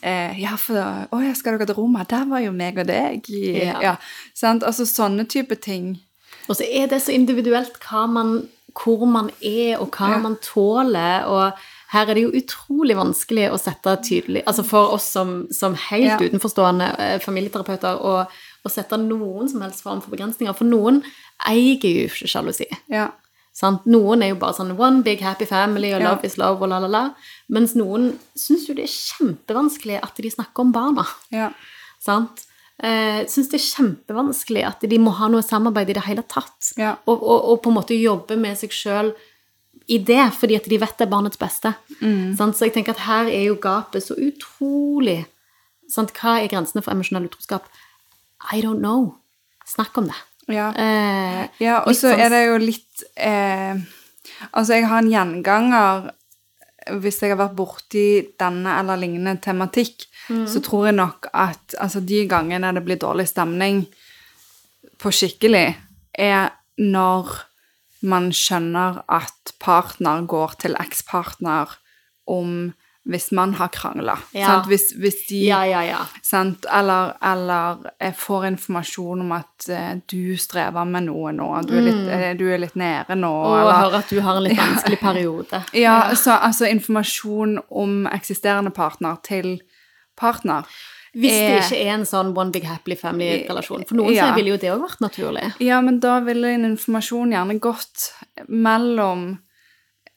eh, 0.00 0.38
Ja, 0.40 0.56
for 0.56 0.78
Å 0.78 1.20
ja, 1.26 1.34
skal 1.36 1.58
dere 1.58 1.68
til 1.68 1.80
Roma? 1.82 2.06
Der 2.08 2.24
var 2.30 2.40
jo 2.46 2.54
meg 2.56 2.80
og 2.80 2.88
deg. 2.88 3.28
Ja. 3.28 3.80
Ja. 3.84 3.96
sant? 4.34 4.64
Altså 4.64 4.86
sånne 4.88 5.28
type 5.28 5.58
ting. 5.60 5.96
Og 6.48 6.56
så 6.56 6.64
er 6.64 6.86
det 6.88 7.02
så 7.04 7.12
individuelt 7.12 7.76
hva 7.84 8.06
man, 8.08 8.48
hvor 8.78 9.04
man 9.06 9.30
er, 9.42 9.78
og 9.80 9.90
hva 9.90 10.10
Ja. 10.14 10.18
man 10.18 10.36
tåler. 10.36 11.26
Og 11.28 11.52
her 11.92 12.06
er 12.10 12.14
det 12.14 12.22
jo 12.22 12.30
utrolig 12.40 12.96
vanskelig 12.96 13.50
å 13.52 13.58
sette 13.58 13.96
tydelig 14.04 14.42
Altså 14.46 14.64
for 14.64 14.92
oss 14.94 15.04
som, 15.04 15.46
som 15.52 15.74
helt 15.74 16.04
Ja. 16.04 16.18
utenforstående 16.18 16.88
eh, 16.98 17.18
familieterapeuter, 17.18 17.96
å, 18.00 18.26
å 18.64 18.70
sette 18.70 18.96
noen 18.96 19.48
som 19.48 19.60
helst 19.62 19.82
form 19.82 20.00
for 20.00 20.10
begrensninger. 20.10 20.54
For 20.56 20.64
noen 20.64 21.02
eier 21.48 21.76
jo 21.80 22.06
ikke 22.08 22.28
sjalusi. 22.28 22.66
Ja. 22.88 23.10
Sant? 23.52 23.84
Noen 23.86 24.22
er 24.22 24.28
jo 24.28 24.36
bare 24.38 24.54
sånn 24.54 24.78
one 24.78 25.02
big 25.02 25.20
happy 25.20 25.44
family 25.44 25.92
og 25.92 26.00
Ja. 26.00 26.10
love 26.12 26.24
is 26.24 26.36
love 26.38 26.62
og 26.62 26.68
la, 26.70 26.78
la, 26.78 26.86
la. 26.86 27.10
Mens 27.50 27.74
noen 27.74 28.18
syns 28.36 28.68
jo 28.68 28.74
det 28.74 28.84
er 28.84 28.92
kjempevanskelig 28.94 29.98
at 30.02 30.14
de 30.16 30.30
snakker 30.30 30.60
om 30.60 30.72
barna. 30.72 31.04
Ja. 31.32 31.50
Sant? 32.00 32.44
Eh, 32.78 33.24
syns 33.26 33.48
det 33.50 33.58
er 33.58 33.64
kjempevanskelig 33.66 34.62
at 34.68 34.84
de 34.86 34.98
må 35.02 35.10
ha 35.18 35.26
noe 35.28 35.42
samarbeid 35.42 35.90
i 35.90 35.96
det 35.96 36.04
hele 36.06 36.22
tatt. 36.30 36.72
Ja. 36.78 36.92
Og, 37.10 37.18
og, 37.22 37.48
og 37.52 37.62
på 37.64 37.72
en 37.72 37.78
måte 37.80 37.96
jobbe 37.98 38.36
med 38.38 38.54
seg 38.60 38.70
sjøl 38.70 39.10
i 39.88 39.98
det, 39.98 40.20
fordi 40.38 40.54
at 40.58 40.68
de 40.70 40.78
vet 40.78 40.94
det 41.00 41.06
er 41.08 41.10
barnets 41.10 41.40
beste. 41.40 41.72
Mm. 42.02 42.36
Så 42.36 42.68
jeg 42.68 42.74
tenker 42.76 42.94
at 42.94 43.02
her 43.08 43.30
er 43.32 43.48
jo 43.48 43.56
gapet 43.62 44.04
så 44.04 44.14
utrolig 44.20 45.24
sant? 45.90 46.12
Hva 46.20 46.36
er 46.42 46.50
grensene 46.52 46.82
for 46.84 46.92
emosjonell 46.94 47.26
utroskap? 47.30 47.66
I 48.52 48.60
don't 48.62 48.78
know. 48.84 49.14
Snakk 49.66 49.96
om 49.98 50.06
det. 50.12 50.18
Ja. 50.48 50.68
Eh, 50.76 51.48
Ja, 51.60 51.80
og 51.82 51.92
så 51.96 52.12
sånn- 52.12 52.20
er 52.20 52.28
det 52.30 52.42
jo 52.46 52.58
litt 52.62 53.02
eh, 53.16 53.74
Altså, 54.52 54.74
jeg 54.78 54.86
har 54.86 54.98
en 55.02 55.10
gjenganger 55.10 56.10
Hvis 57.02 57.20
jeg 57.22 57.34
har 57.34 57.40
vært 57.40 57.56
borti 57.58 58.06
denne 58.40 58.78
eller 58.80 59.00
lignende 59.00 59.36
tematikk, 59.44 60.06
så 60.28 60.60
tror 60.64 60.88
jeg 60.88 60.96
nok 60.98 61.28
at 61.32 61.76
altså, 61.80 62.00
de 62.04 62.22
gangene 62.28 62.72
det 62.76 62.84
blir 62.84 63.00
dårlig 63.00 63.28
stemning 63.30 63.84
på 65.00 65.12
skikkelig, 65.14 65.76
er 66.12 66.50
når 66.78 67.30
man 68.08 68.30
skjønner 68.34 69.02
at 69.10 69.54
partner 69.62 70.26
går 70.28 70.58
til 70.62 70.76
ekspartner 70.78 71.72
om 72.30 72.74
hvis 73.08 73.30
man 73.32 73.54
har 73.54 73.70
krangla. 73.72 74.18
Ja. 74.36 74.62
Hvis, 74.68 74.92
hvis 74.92 75.22
de 75.28 75.46
Ja, 75.46 75.62
ja? 75.64 76.00
Eller, 76.78 77.12
eller 77.24 77.78
jeg 78.00 78.14
får 78.20 78.44
informasjon 78.50 79.22
om 79.24 79.32
at 79.32 79.68
eh, 79.72 79.94
du 80.12 80.36
strever 80.36 80.84
med 80.84 81.06
noe 81.08 81.32
nå, 81.32 81.48
du 81.64 81.72
er 81.78 81.86
litt, 81.86 82.02
mm. 82.04 82.36
du 82.38 82.44
er 82.52 82.60
litt 82.60 82.76
nede 82.76 83.16
nå. 83.16 83.32
Og 83.32 83.56
eller, 83.62 83.80
høre 83.86 84.02
at 84.02 84.12
du 84.12 84.20
har 84.20 84.36
en 84.36 84.44
litt 84.44 84.60
vanskelig 84.60 85.00
periode. 85.00 85.62
ja, 85.86 85.96
Så, 86.14 86.36
altså 86.36 86.68
informasjon 86.68 87.58
om 87.70 88.04
eksisterende 88.12 88.74
partner 88.76 89.16
til 89.24 89.56
partner. 90.18 90.68
Hvis 91.16 91.32
det 91.32 91.58
ikke 91.64 91.80
er 91.80 91.94
en 91.96 92.06
sånn 92.06 92.34
one 92.36 92.52
big 92.52 92.66
happy 92.68 92.94
family-relasjon. 92.98 93.88
For 93.88 93.96
noen 93.96 94.12
Ja. 94.12 94.28
så 94.28 94.36
ville 94.36 94.52
jo 94.52 94.60
det 94.60 94.70
òg 94.74 94.84
vært 94.84 95.00
naturlig. 95.00 95.52
Ja, 95.64 95.80
men 95.80 96.00
da 96.04 96.20
ville 96.20 96.52
en 96.52 96.68
informasjon 96.68 97.32
gjerne 97.32 97.56
gått 97.58 98.10
mellom 98.48 99.38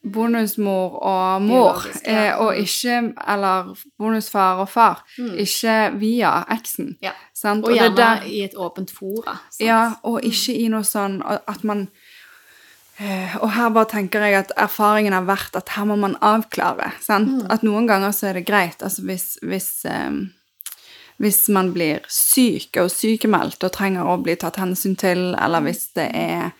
bonusmor 0.02 0.96
og 1.02 1.42
mor, 1.42 1.84
ja. 2.06 2.30
eh, 2.32 2.40
og 2.40 2.56
ikke 2.58 3.12
Eller 3.28 3.74
bonusfar 3.98 4.62
og 4.64 4.68
far. 4.68 5.04
Ikke 5.18 5.92
via 5.98 6.44
eksen. 6.50 6.96
Ja. 7.02 7.12
Sant? 7.34 7.64
Og 7.64 7.70
det 7.70 7.78
er 7.78 7.84
gjerne 7.84 7.96
der- 7.96 8.26
i 8.26 8.42
et 8.44 8.54
åpent 8.56 8.90
fora. 8.90 9.36
sant? 9.50 9.60
Ja, 9.60 9.92
og 10.02 10.20
ikke 10.22 10.56
i 10.58 10.68
noe 10.68 10.82
sånn 10.82 11.22
at 11.24 11.64
man 11.64 11.88
eh, 13.00 13.36
Og 13.40 13.50
her 13.52 13.70
bare 13.70 13.86
tenker 13.90 14.20
jeg 14.20 14.34
at 14.34 14.52
erfaringen 14.56 15.12
har 15.12 15.24
vært 15.24 15.56
at 15.56 15.68
her 15.68 15.84
må 15.84 15.96
man 15.96 16.16
avklare. 16.20 16.92
Sant? 17.00 17.46
At 17.50 17.62
noen 17.62 17.86
ganger 17.86 18.10
så 18.10 18.26
er 18.30 18.32
det 18.40 18.46
greit. 18.46 18.82
Altså 18.82 19.02
hvis, 19.02 19.38
hvis, 19.42 19.84
um 19.90 20.30
hvis 21.22 21.48
man 21.48 21.68
blir 21.72 22.00
syk 22.10 22.76
og 22.82 22.90
sykemeldt 22.90 23.62
og 23.62 23.70
trenger 23.72 24.08
å 24.10 24.16
bli 24.22 24.34
tatt 24.34 24.56
hensyn 24.58 24.96
til, 24.98 25.36
eller 25.38 25.60
hvis 25.62 25.92
det 25.94 26.08
er 26.18 26.50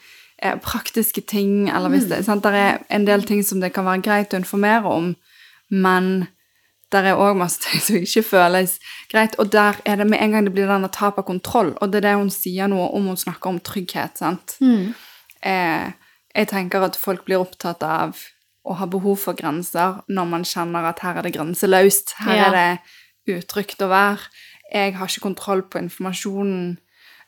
praktiske 0.63 1.21
ting, 1.31 1.69
eller 1.71 1.89
hvis 1.93 2.09
det 2.11 2.25
sant? 2.27 2.43
Der 2.45 2.53
er 2.59 2.79
en 2.91 3.05
del 3.07 3.23
ting 3.23 3.43
som 3.47 3.61
det 3.63 3.73
kan 3.73 3.85
være 3.87 4.03
greit 4.03 4.35
å 4.35 4.41
informere 4.41 4.91
om, 4.91 5.13
men 5.71 6.27
der 6.93 7.07
er 7.09 7.17
òg 7.17 7.37
masse 7.39 7.61
ting 7.65 7.81
som 7.81 7.97
ikke 7.97 8.23
føles 8.27 8.75
greit. 9.13 9.39
Og 9.39 9.53
der 9.53 9.79
er 9.87 9.97
det 9.97 10.07
med 10.11 10.21
en 10.21 10.33
gang 10.35 10.45
det 10.45 10.53
blir 10.53 10.67
denne 10.69 10.91
tap 10.93 11.19
av 11.19 11.25
kontroll. 11.25 11.73
Og 11.81 11.93
det 11.93 12.03
er 12.03 12.09
det 12.11 12.17
hun 12.19 12.31
sier 12.31 12.69
noe 12.69 12.91
om 12.93 13.07
hun 13.09 13.17
snakker 13.17 13.49
om 13.55 13.61
trygghet. 13.61 14.19
sant? 14.19 14.57
Eh, 15.43 15.91
jeg 16.35 16.49
tenker 16.49 16.85
at 16.85 16.97
folk 16.97 17.25
blir 17.25 17.41
opptatt 17.41 17.83
av 17.83 18.21
å 18.65 18.77
ha 18.79 18.87
behov 18.87 19.17
for 19.19 19.35
grenser 19.35 20.03
når 20.09 20.29
man 20.31 20.45
kjenner 20.47 20.85
at 20.93 21.01
her 21.03 21.19
er 21.19 21.23
det 21.27 21.35
grenseløst. 21.35 22.15
Her 22.27 22.37
Ja. 22.37 22.45
er 22.47 22.53
det 23.27 23.39
utrygt 23.39 23.81
å 23.83 23.89
være. 23.89 24.19
Jeg 24.73 24.95
har 24.97 25.07
ikke 25.07 25.21
kontroll 25.29 25.63
på 25.63 25.79
informasjonen. 25.83 26.79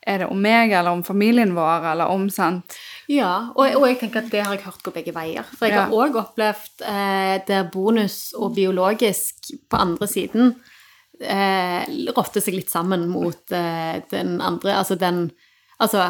Er 0.07 0.17
det 0.19 0.27
om 0.29 0.41
meg 0.41 0.71
eller 0.71 0.91
om 0.91 1.03
familien 1.03 1.53
vår 1.55 1.91
eller 1.91 2.05
om 2.13 2.29
sant? 2.29 2.77
Ja, 3.07 3.51
og, 3.55 3.75
og 3.77 3.87
jeg 3.87 3.99
tenker 3.99 4.23
at 4.23 4.31
det 4.33 4.41
har 4.45 4.55
jeg 4.55 4.63
hørt 4.65 4.81
gå 4.83 4.91
begge 4.95 5.13
veier. 5.13 5.45
For 5.57 5.67
jeg 5.67 5.75
har 5.77 5.91
òg 5.93 6.15
opplevd 6.21 6.81
eh, 6.89 7.35
der 7.47 7.67
bonus 7.73 8.33
og 8.37 8.55
biologisk 8.55 9.51
på 9.69 9.77
andre 9.77 10.07
siden 10.09 10.55
eh, 11.21 11.85
rotter 12.15 12.41
seg 12.43 12.57
litt 12.57 12.71
sammen 12.73 13.07
mot 13.11 13.51
eh, 13.55 14.01
den 14.11 14.39
andre. 14.41 14.77
Altså 14.81 14.97
den 14.99 15.29
Altså 15.75 16.05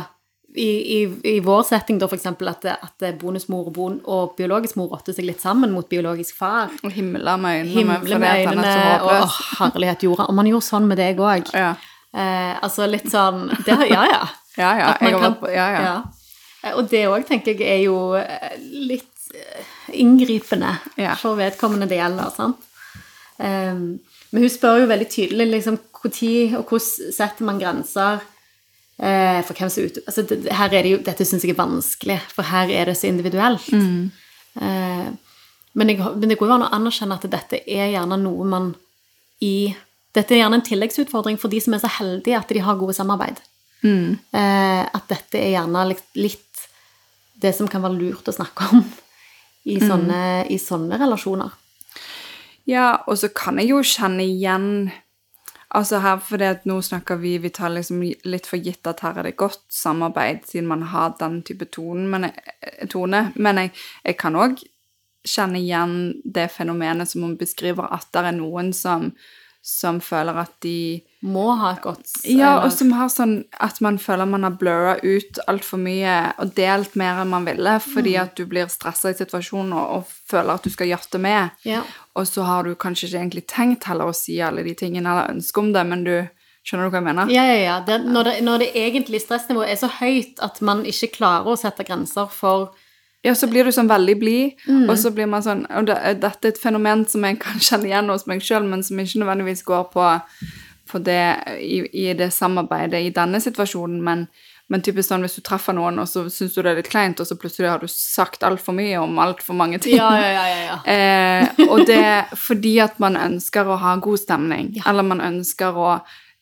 i, 0.56 0.68
i, 0.70 1.00
i 1.26 1.40
vår 1.44 1.64
setting, 1.66 1.98
da, 2.00 2.06
eksempel, 2.16 2.48
at, 2.52 2.64
at 2.70 3.06
bonusmor 3.20 3.66
og, 3.66 3.74
bon, 3.74 3.96
og 4.06 4.36
biologisk 4.38 4.78
mor 4.78 4.92
rotter 4.94 5.16
seg 5.18 5.26
litt 5.26 5.42
sammen 5.42 5.72
mot 5.74 5.88
biologisk 5.90 6.38
far. 6.38 6.70
Og 6.86 6.94
himle 6.94 7.34
med 7.42 7.66
øynene 7.66 7.98
med 8.22 8.46
øynene 8.46 8.76
og 9.02 9.10
håpløs. 9.10 9.40
herlighet 9.60 10.06
jorda. 10.06 10.28
Og 10.30 10.38
man 10.38 10.48
gjorde 10.52 10.68
sånn 10.70 10.86
med 10.88 11.02
deg 11.02 11.18
òg. 11.20 11.50
Ja. 11.58 11.74
Eh, 12.14 12.54
altså 12.64 12.86
litt 12.88 13.10
sånn 13.12 13.50
det, 13.66 13.80
Ja, 13.90 14.06
ja. 14.08 14.22
Ja, 14.56 14.70
ja. 14.80 14.86
At 14.94 15.02
man 15.02 15.12
Jeg 15.12 15.20
kan- 15.26 15.34
på, 15.42 15.50
ja, 15.52 15.66
ja. 15.74 15.96
Eh, 16.66 16.74
Og 16.76 16.90
det 16.90 17.06
òg 17.08 17.26
tenker 17.30 17.54
jeg 17.56 17.68
er 17.78 17.84
jo 17.86 17.98
eh, 18.20 18.56
litt 18.90 19.30
eh, 19.36 19.74
inngripende 20.02 20.74
Ja. 20.98 21.16
for 21.16 21.38
vedkommende 21.40 21.88
det 21.90 22.00
gjelder. 22.02 22.32
sant? 22.36 22.58
Um, 23.38 24.00
men 24.32 24.44
hun 24.46 24.50
spør 24.50 24.80
jo 24.82 24.88
veldig 24.88 25.10
tydelig 25.12 25.46
liksom, 25.52 25.76
når 26.06 26.56
og 26.56 26.70
hvordan 26.70 27.12
setter 27.12 27.44
man 27.44 27.58
grenser 27.60 28.22
uh, 28.22 29.42
for 29.44 29.54
hvem 29.60 29.70
som 29.74 29.84
ut... 29.90 29.98
altså, 30.08 30.24
det, 30.24 30.38
det- 30.46 30.54
her 30.56 30.72
er 30.74 30.84
det 30.84 30.92
jo, 30.94 31.00
Dette 31.04 31.26
syns 31.28 31.44
jeg 31.44 31.52
er 31.52 31.60
vanskelig, 31.60 32.20
for 32.32 32.48
her 32.48 32.72
er 32.72 32.86
det 32.86 32.96
så 32.96 33.08
individuelt. 33.10 33.68
Mm. 33.76 34.12
Uh, 34.56 35.10
men, 35.76 35.90
jeg, 35.92 36.00
men 36.16 36.30
det 36.32 36.38
går 36.40 36.48
jo 36.48 36.56
an 36.56 36.64
å 36.70 36.72
anerkjenne 36.78 37.18
at 37.20 37.28
dette 37.28 37.60
er 37.68 37.92
gjerne 37.92 38.18
noe 38.24 38.46
man 38.48 38.72
i 39.44 39.74
Dette 40.16 40.32
er 40.32 40.46
gjerne 40.46 40.62
en 40.62 40.64
tilleggsutfordring 40.64 41.36
for 41.42 41.52
de 41.52 41.60
som 41.60 41.74
er 41.76 41.82
så 41.84 41.90
heldige 41.98 42.38
at 42.40 42.48
de 42.56 42.62
har 42.64 42.78
gode 42.80 42.94
samarbeid. 42.96 43.42
Mm. 43.84 44.14
Uh, 44.32 44.84
at 44.96 45.10
dette 45.12 45.36
er 45.42 45.58
gjerne 45.58 45.82
litt, 45.92 46.06
litt 46.16 46.55
det 47.46 47.54
som 47.58 47.70
kan 47.70 47.84
være 47.86 48.00
lurt 48.00 48.28
å 48.30 48.36
snakke 48.36 48.70
om 48.74 48.84
i 49.66 49.80
sånne, 49.82 50.20
i 50.52 50.58
sånne 50.62 51.00
relasjoner. 51.02 51.54
Ja, 52.70 53.04
og 53.06 53.18
så 53.22 53.30
kan 53.34 53.62
jeg 53.62 53.74
jo 53.74 53.82
kjenne 53.86 54.26
igjen 54.26 54.70
Altså 55.76 55.98
her, 56.00 56.22
for 56.24 56.40
det 56.40 56.48
at 56.48 56.68
nå 56.70 56.78
snakker 56.86 57.18
vi 57.20 57.34
Vi 57.42 57.50
tar 57.52 57.74
liksom 57.74 58.00
litt 58.02 58.46
for 58.48 58.62
gitt 58.62 58.88
at 58.88 59.02
her 59.04 59.18
er 59.20 59.28
det 59.28 59.36
godt 59.36 59.64
samarbeid, 59.74 60.46
siden 60.48 60.70
man 60.70 60.86
har 60.92 61.18
den 61.20 61.42
type 61.44 61.68
tonen, 61.74 62.06
men 62.08 62.30
jeg, 62.30 62.88
tone. 62.94 63.26
Men 63.36 63.60
jeg, 63.60 63.74
jeg 64.06 64.18
kan 64.22 64.38
òg 64.40 64.62
kjenne 65.26 65.60
igjen 65.60 65.96
det 66.24 66.48
fenomenet 66.54 67.10
som 67.12 67.26
hun 67.26 67.36
beskriver, 67.38 67.90
at 67.92 68.08
det 68.14 68.24
er 68.24 68.38
noen 68.38 68.72
som, 68.78 69.10
som 69.66 70.00
føler 70.06 70.38
at 70.46 70.54
de 70.64 71.02
Må 71.26 71.46
ha 71.58 71.72
et 71.74 71.82
godt 71.82 72.12
Ja, 72.30 72.52
og 72.62 72.72
som 72.76 72.92
har 72.94 73.08
sånn 73.10 73.40
at 73.66 73.80
man 73.82 73.98
føler 73.98 74.28
man 74.30 74.44
har 74.46 74.54
blurra 74.60 74.92
ut 75.02 75.40
altfor 75.50 75.80
mye 75.82 76.34
og 76.38 76.52
delt 76.58 76.94
mer 77.00 77.22
enn 77.24 77.32
man 77.32 77.48
ville, 77.48 77.80
fordi 77.82 78.14
Mm. 78.14 78.22
at 78.22 78.36
du 78.38 78.46
blir 78.46 78.68
stressa 78.70 79.10
i 79.10 79.18
situasjonen 79.18 79.74
og, 79.74 79.96
og 79.96 80.06
føler 80.30 80.54
at 80.54 80.64
du 80.64 80.70
skal 80.70 80.88
gjøre 80.92 81.20
med. 81.20 81.50
Ja. 81.66 81.82
Og 82.16 82.28
så 82.30 82.46
har 82.46 82.64
du 82.64 82.76
kanskje 82.76 83.08
ikke 83.10 83.20
egentlig 83.24 83.46
tenkt 83.48 83.84
heller 83.90 84.06
å 84.12 84.16
si 84.16 84.38
alle 84.42 84.64
de 84.64 84.76
tingene 84.78 85.10
eller 85.10 85.34
ønske 85.34 85.58
om 85.64 85.74
det, 85.74 85.86
men 85.88 86.04
du 86.06 86.14
skjønner 86.66 86.86
du 86.86 86.94
hva 86.94 87.02
jeg 87.02 87.08
mener? 87.10 87.34
Ja, 87.34 87.44
ja, 87.50 87.58
ja. 87.64 87.80
Det, 87.86 88.00
når, 88.06 88.24
det, 88.24 88.36
når 88.44 88.58
det 88.60 88.70
egentlig 88.76 89.22
stressnivået 89.26 89.70
er 89.74 89.76
så 89.82 89.90
høyt 90.00 90.40
at 90.42 90.62
man 90.62 90.84
ikke 90.86 91.12
klarer 91.18 91.46
å 91.48 91.58
sette 91.58 91.84
grenser 91.86 92.28
for 92.30 92.72
Ja, 93.26 93.34
så 93.34 93.48
blir 93.50 93.66
du 93.66 93.72
sånn 93.74 93.90
veldig 93.90 94.20
blid, 94.22 94.52
Mm. 94.70 94.88
og 94.90 94.98
så 95.02 95.10
blir 95.10 95.26
man 95.28 95.42
sånn 95.42 95.66
Og 95.74 95.88
det, 95.88 95.96
dette 96.22 96.46
er 96.46 96.52
et 96.54 96.62
fenomen 96.62 97.08
som 97.10 97.24
jeg 97.26 97.40
kan 97.40 97.58
kjenne 97.58 97.90
igjen 97.90 98.10
hos 98.14 98.28
meg 98.28 98.42
sjøl, 98.46 98.64
men 98.70 98.84
som 98.84 98.98
ikke 99.02 99.18
nødvendigvis 99.24 99.64
går 99.66 99.88
på, 99.92 100.06
på 100.96 101.04
det 101.04 101.22
i, 101.60 101.82
i 102.08 102.10
det 102.18 102.32
samarbeidet 102.34 103.04
i 103.04 103.12
denne 103.16 103.42
situasjonen, 103.44 104.00
men, 104.08 104.26
men 104.72 104.82
typisk 104.86 105.12
sånn 105.12 105.26
hvis 105.28 105.36
du 105.38 105.44
treffer 105.46 105.76
noen, 105.78 106.00
og 106.02 106.08
så 106.10 106.24
syns 106.32 106.56
du 106.56 106.62
det 106.64 106.72
er 106.72 106.80
litt 106.80 106.90
kleint, 106.90 107.20
og 107.22 107.28
så 107.30 107.36
plutselig 107.38 107.70
har 107.70 107.84
du 107.84 107.88
sagt 107.92 108.46
altfor 108.48 108.74
mye 108.78 108.98
om 109.04 109.20
altfor 109.22 109.58
mange 109.60 109.78
ting. 109.84 109.98
Ja, 110.00 110.10
ja, 110.18 110.30
ja. 110.32 110.46
ja, 110.50 110.62
ja. 110.72 110.78
Eh, 110.96 111.66
og 111.70 111.84
det 111.90 112.00
er 112.00 112.32
fordi 112.40 112.78
at 112.84 112.96
man 113.04 113.20
ønsker 113.20 113.68
å 113.68 113.78
ha 113.84 113.96
god 114.02 114.24
stemning, 114.24 114.72
Ja. 114.80 114.88
eller 114.94 115.04
man 115.12 115.22
ønsker 115.22 115.76
å 115.78 115.90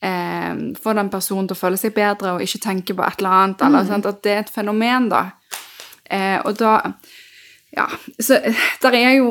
eh, 0.03 0.53
få 0.83 0.93
den 0.97 1.09
personen 1.09 1.47
til 1.49 1.57
å 1.57 1.61
føle 1.65 1.77
seg 1.81 1.93
bedre 1.97 2.35
og 2.37 2.43
ikke 2.45 2.61
tenke 2.69 2.95
på 2.97 3.05
et 3.07 3.19
eller 3.23 3.39
annet, 3.41 3.61
Mm. 3.63 3.67
eller 3.69 3.89
sant, 3.89 4.05
at 4.05 4.21
det 4.23 4.31
er 4.37 4.43
et 4.45 4.53
fenomen, 4.53 5.09
da. 5.09 5.23
Eh, 6.13 6.37
og 6.45 6.57
da 6.59 6.73
Ja, 7.75 7.89
så 8.19 8.33
eh, 8.33 8.55
der 8.81 8.93
er, 8.93 9.11
jo, 9.17 9.29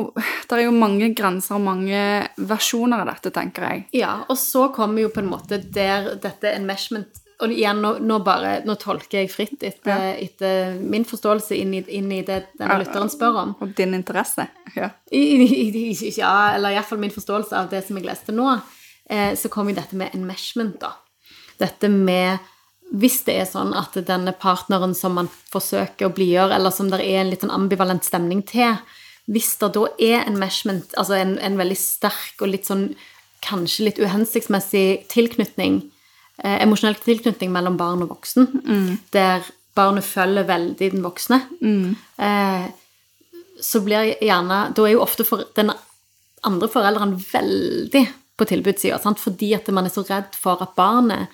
der 0.49 0.59
er 0.59 0.65
jo 0.67 0.75
mange 0.75 1.13
grenser 1.15 1.55
og 1.55 1.63
mange 1.63 1.99
versjoner 2.35 3.03
av 3.03 3.11
dette, 3.13 3.31
tenker 3.31 3.67
jeg. 3.69 3.83
Ja, 4.01 4.17
og 4.27 4.37
så 4.39 4.67
kommer 4.75 5.05
jo 5.05 5.11
på 5.13 5.23
en 5.23 5.29
måte 5.31 5.61
der 5.63 6.15
dette 6.21 6.51
enmeshment 6.51 7.21
Og 7.43 7.51
igjen, 7.51 7.79
nå, 7.81 7.95
nå 8.03 8.19
bare 8.23 8.59
Nå 8.67 8.75
tolker 8.79 9.21
jeg 9.21 9.31
fritt 9.31 9.63
etter, 9.65 10.13
etter 10.21 10.75
min 10.79 11.05
forståelse 11.07 11.55
inn 11.57 11.73
i, 11.79 11.81
inn 11.97 12.11
i 12.11 12.21
det 12.23 12.53
denne 12.59 12.77
lytteren 12.83 13.11
spør 13.11 13.39
om. 13.41 13.55
Og 13.63 13.73
din 13.77 13.95
interesse. 13.97 14.45
Ja. 14.75 14.91
I, 15.11 15.23
i, 15.43 15.65
i, 15.89 16.13
ja, 16.17 16.53
eller 16.53 16.75
iallfall 16.75 17.01
min 17.01 17.15
forståelse 17.15 17.57
av 17.57 17.71
det 17.71 17.81
som 17.87 17.97
jeg 17.99 18.07
leste 18.07 18.35
nå, 18.35 18.53
eh, 19.09 19.33
så 19.39 19.51
kommer 19.51 19.73
jo 19.73 19.81
dette 19.81 19.99
med 19.99 20.15
enmeshment, 20.15 20.77
da. 20.83 20.93
Dette 21.59 21.89
med 21.91 22.43
Hvis 22.93 23.23
det 23.25 23.39
er 23.41 23.47
sånn 23.49 23.71
at 23.73 23.95
denne 24.05 24.35
partneren 24.37 24.93
som 24.93 25.15
man 25.17 25.29
forsøker 25.53 26.07
å 26.07 26.13
blidgjøre, 26.13 26.53
eller 26.59 26.73
som 26.73 26.91
det 26.91 27.01
er 27.01 27.23
en 27.23 27.31
litt 27.31 27.41
sånn 27.41 27.53
ambivalent 27.53 28.05
stemning 28.05 28.43
til, 28.45 28.77
hvis 29.31 29.55
det 29.61 29.71
da 29.73 29.87
er 29.97 30.27
enmeshment, 30.27 30.93
altså 30.99 31.17
en, 31.17 31.37
en 31.39 31.57
veldig 31.57 31.79
sterk 31.79 32.43
og 32.43 32.51
litt 32.51 32.67
sånn 32.69 32.91
kanskje 33.43 33.87
litt 33.87 34.01
uhensiktsmessig 34.03 35.07
tilknytning, 35.11 35.81
eh, 36.43 36.59
emosjonell 36.63 36.99
tilknytning 37.01 37.51
mellom 37.51 37.79
barn 37.79 38.03
og 38.05 38.13
voksen, 38.13 38.47
der 39.15 39.43
barnet 39.75 40.05
følger 40.05 40.47
veldig 40.47 40.91
den 40.93 41.03
voksne, 41.03 41.41
eh, 42.19 42.67
så 43.63 43.79
blir 43.81 44.17
gjerne 44.19 44.73
Da 44.75 44.83
er 44.83 44.93
jo 44.93 45.01
ofte 45.01 45.23
for 45.23 45.45
den 45.55 45.71
andre 46.43 46.67
forelderen 46.67 47.15
veldig 47.17 48.07
på 48.37 48.45
tilbudssida, 48.45 48.99
fordi 48.99 49.53
at 49.55 49.67
man 49.69 49.85
er 49.85 49.89
så 49.93 50.03
redd 50.03 50.35
for 50.35 50.61
at 50.61 50.75
barnet 50.75 51.27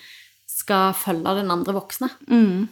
skal 0.69 0.93
følge 0.97 1.35
den 1.41 1.49
andre 1.51 1.73
voksne 1.73 2.09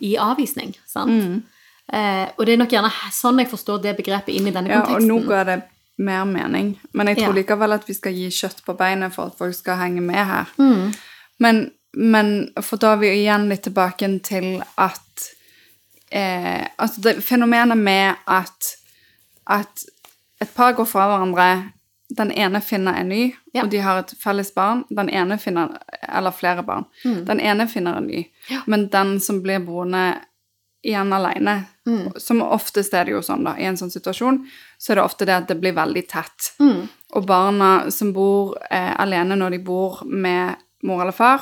i 0.06 0.14
avvisning. 0.22 0.76
Sant? 0.88 1.44
Eh, 1.88 2.28
og 2.38 2.46
det 2.46 2.54
er 2.54 2.60
nok 2.62 2.74
gjerne 2.76 2.92
sånn 3.16 3.40
jeg 3.40 3.48
forstår 3.50 3.82
det 3.82 3.94
begrepet 3.98 4.36
inn 4.36 4.48
i 4.50 4.52
denne 4.54 4.70
Ja, 4.70 4.82
og 4.84 4.90
konteksten. 4.90 5.08
nå 5.08 5.22
går 5.28 5.46
det 5.48 5.58
mer 6.04 6.26
mening. 6.30 6.74
Men 6.94 7.08
jeg 7.08 7.18
tror 7.18 7.34
Ja. 7.34 7.42
likevel 7.42 7.74
at 7.74 7.88
vi 7.88 7.94
skal 7.96 8.14
gi 8.14 8.28
kjøtt 8.30 8.60
på 8.66 8.76
beinet 8.78 9.14
for 9.16 9.32
at 9.32 9.38
folk 9.40 9.56
skal 9.56 9.78
henge 9.80 10.02
med 10.02 10.20
her. 10.28 10.46
Mm. 10.60 10.94
Men, 11.40 11.72
men 11.96 12.50
for 12.62 12.78
da 12.78 12.92
er 12.94 12.98
vi 13.02 13.08
igjen 13.24 13.48
litt 13.50 13.64
tilbake 13.64 14.10
til 14.22 14.62
at 14.78 15.30
eh, 16.12 16.68
Altså 16.78 17.02
det 17.02 17.24
fenomenet 17.24 17.78
med 17.78 18.16
at, 18.28 18.76
at 19.50 19.84
et 20.42 20.52
par 20.56 20.74
går 20.78 20.86
fra 20.86 21.08
hverandre, 21.08 21.72
den 22.10 22.32
ene 22.32 22.62
finner 22.62 22.94
en 23.02 23.10
ny, 23.10 23.36
Ja. 23.54 23.64
og 23.64 23.70
de 23.70 23.78
har 23.84 24.00
et 24.00 24.14
felles 24.20 24.54
barn. 24.56 24.86
Den 24.90 25.10
ene 25.10 25.38
finner 25.38 25.78
Eller 26.08 26.32
flere 26.32 26.64
barn. 26.64 26.86
Mm. 27.04 27.26
Den 27.26 27.40
ene 27.40 27.68
finner 27.68 27.98
en 27.98 28.08
ny. 28.08 28.28
Men 28.66 28.88
den 28.88 29.20
som 29.20 29.42
blir 29.44 29.60
boende 29.60 30.16
igjen 30.86 31.12
alene, 31.14 31.66
Mm. 31.88 32.14
som 32.20 32.42
oftest 32.42 32.94
er 32.94 33.06
det 33.06 33.12
jo 33.12 33.20
sånn, 33.22 33.44
da, 33.44 33.56
i 33.58 33.64
en 33.66 33.76
sånn 33.76 33.92
situasjon, 33.92 34.46
så 34.80 34.92
er 34.92 34.96
det 34.96 35.04
ofte 35.04 35.26
det 35.26 35.36
at 35.36 35.48
det 35.48 35.60
blir 35.60 35.74
veldig 35.74 36.08
tett. 36.08 36.54
Mm. 36.60 36.88
Og 37.14 37.26
barna 37.26 37.90
som 37.92 38.14
bor 38.14 38.56
eh, 38.72 38.94
alene 39.00 39.36
når 39.36 39.52
de 39.52 39.58
bor 39.60 40.02
med 40.06 40.56
mor 40.84 41.02
eller 41.02 41.12
far, 41.12 41.42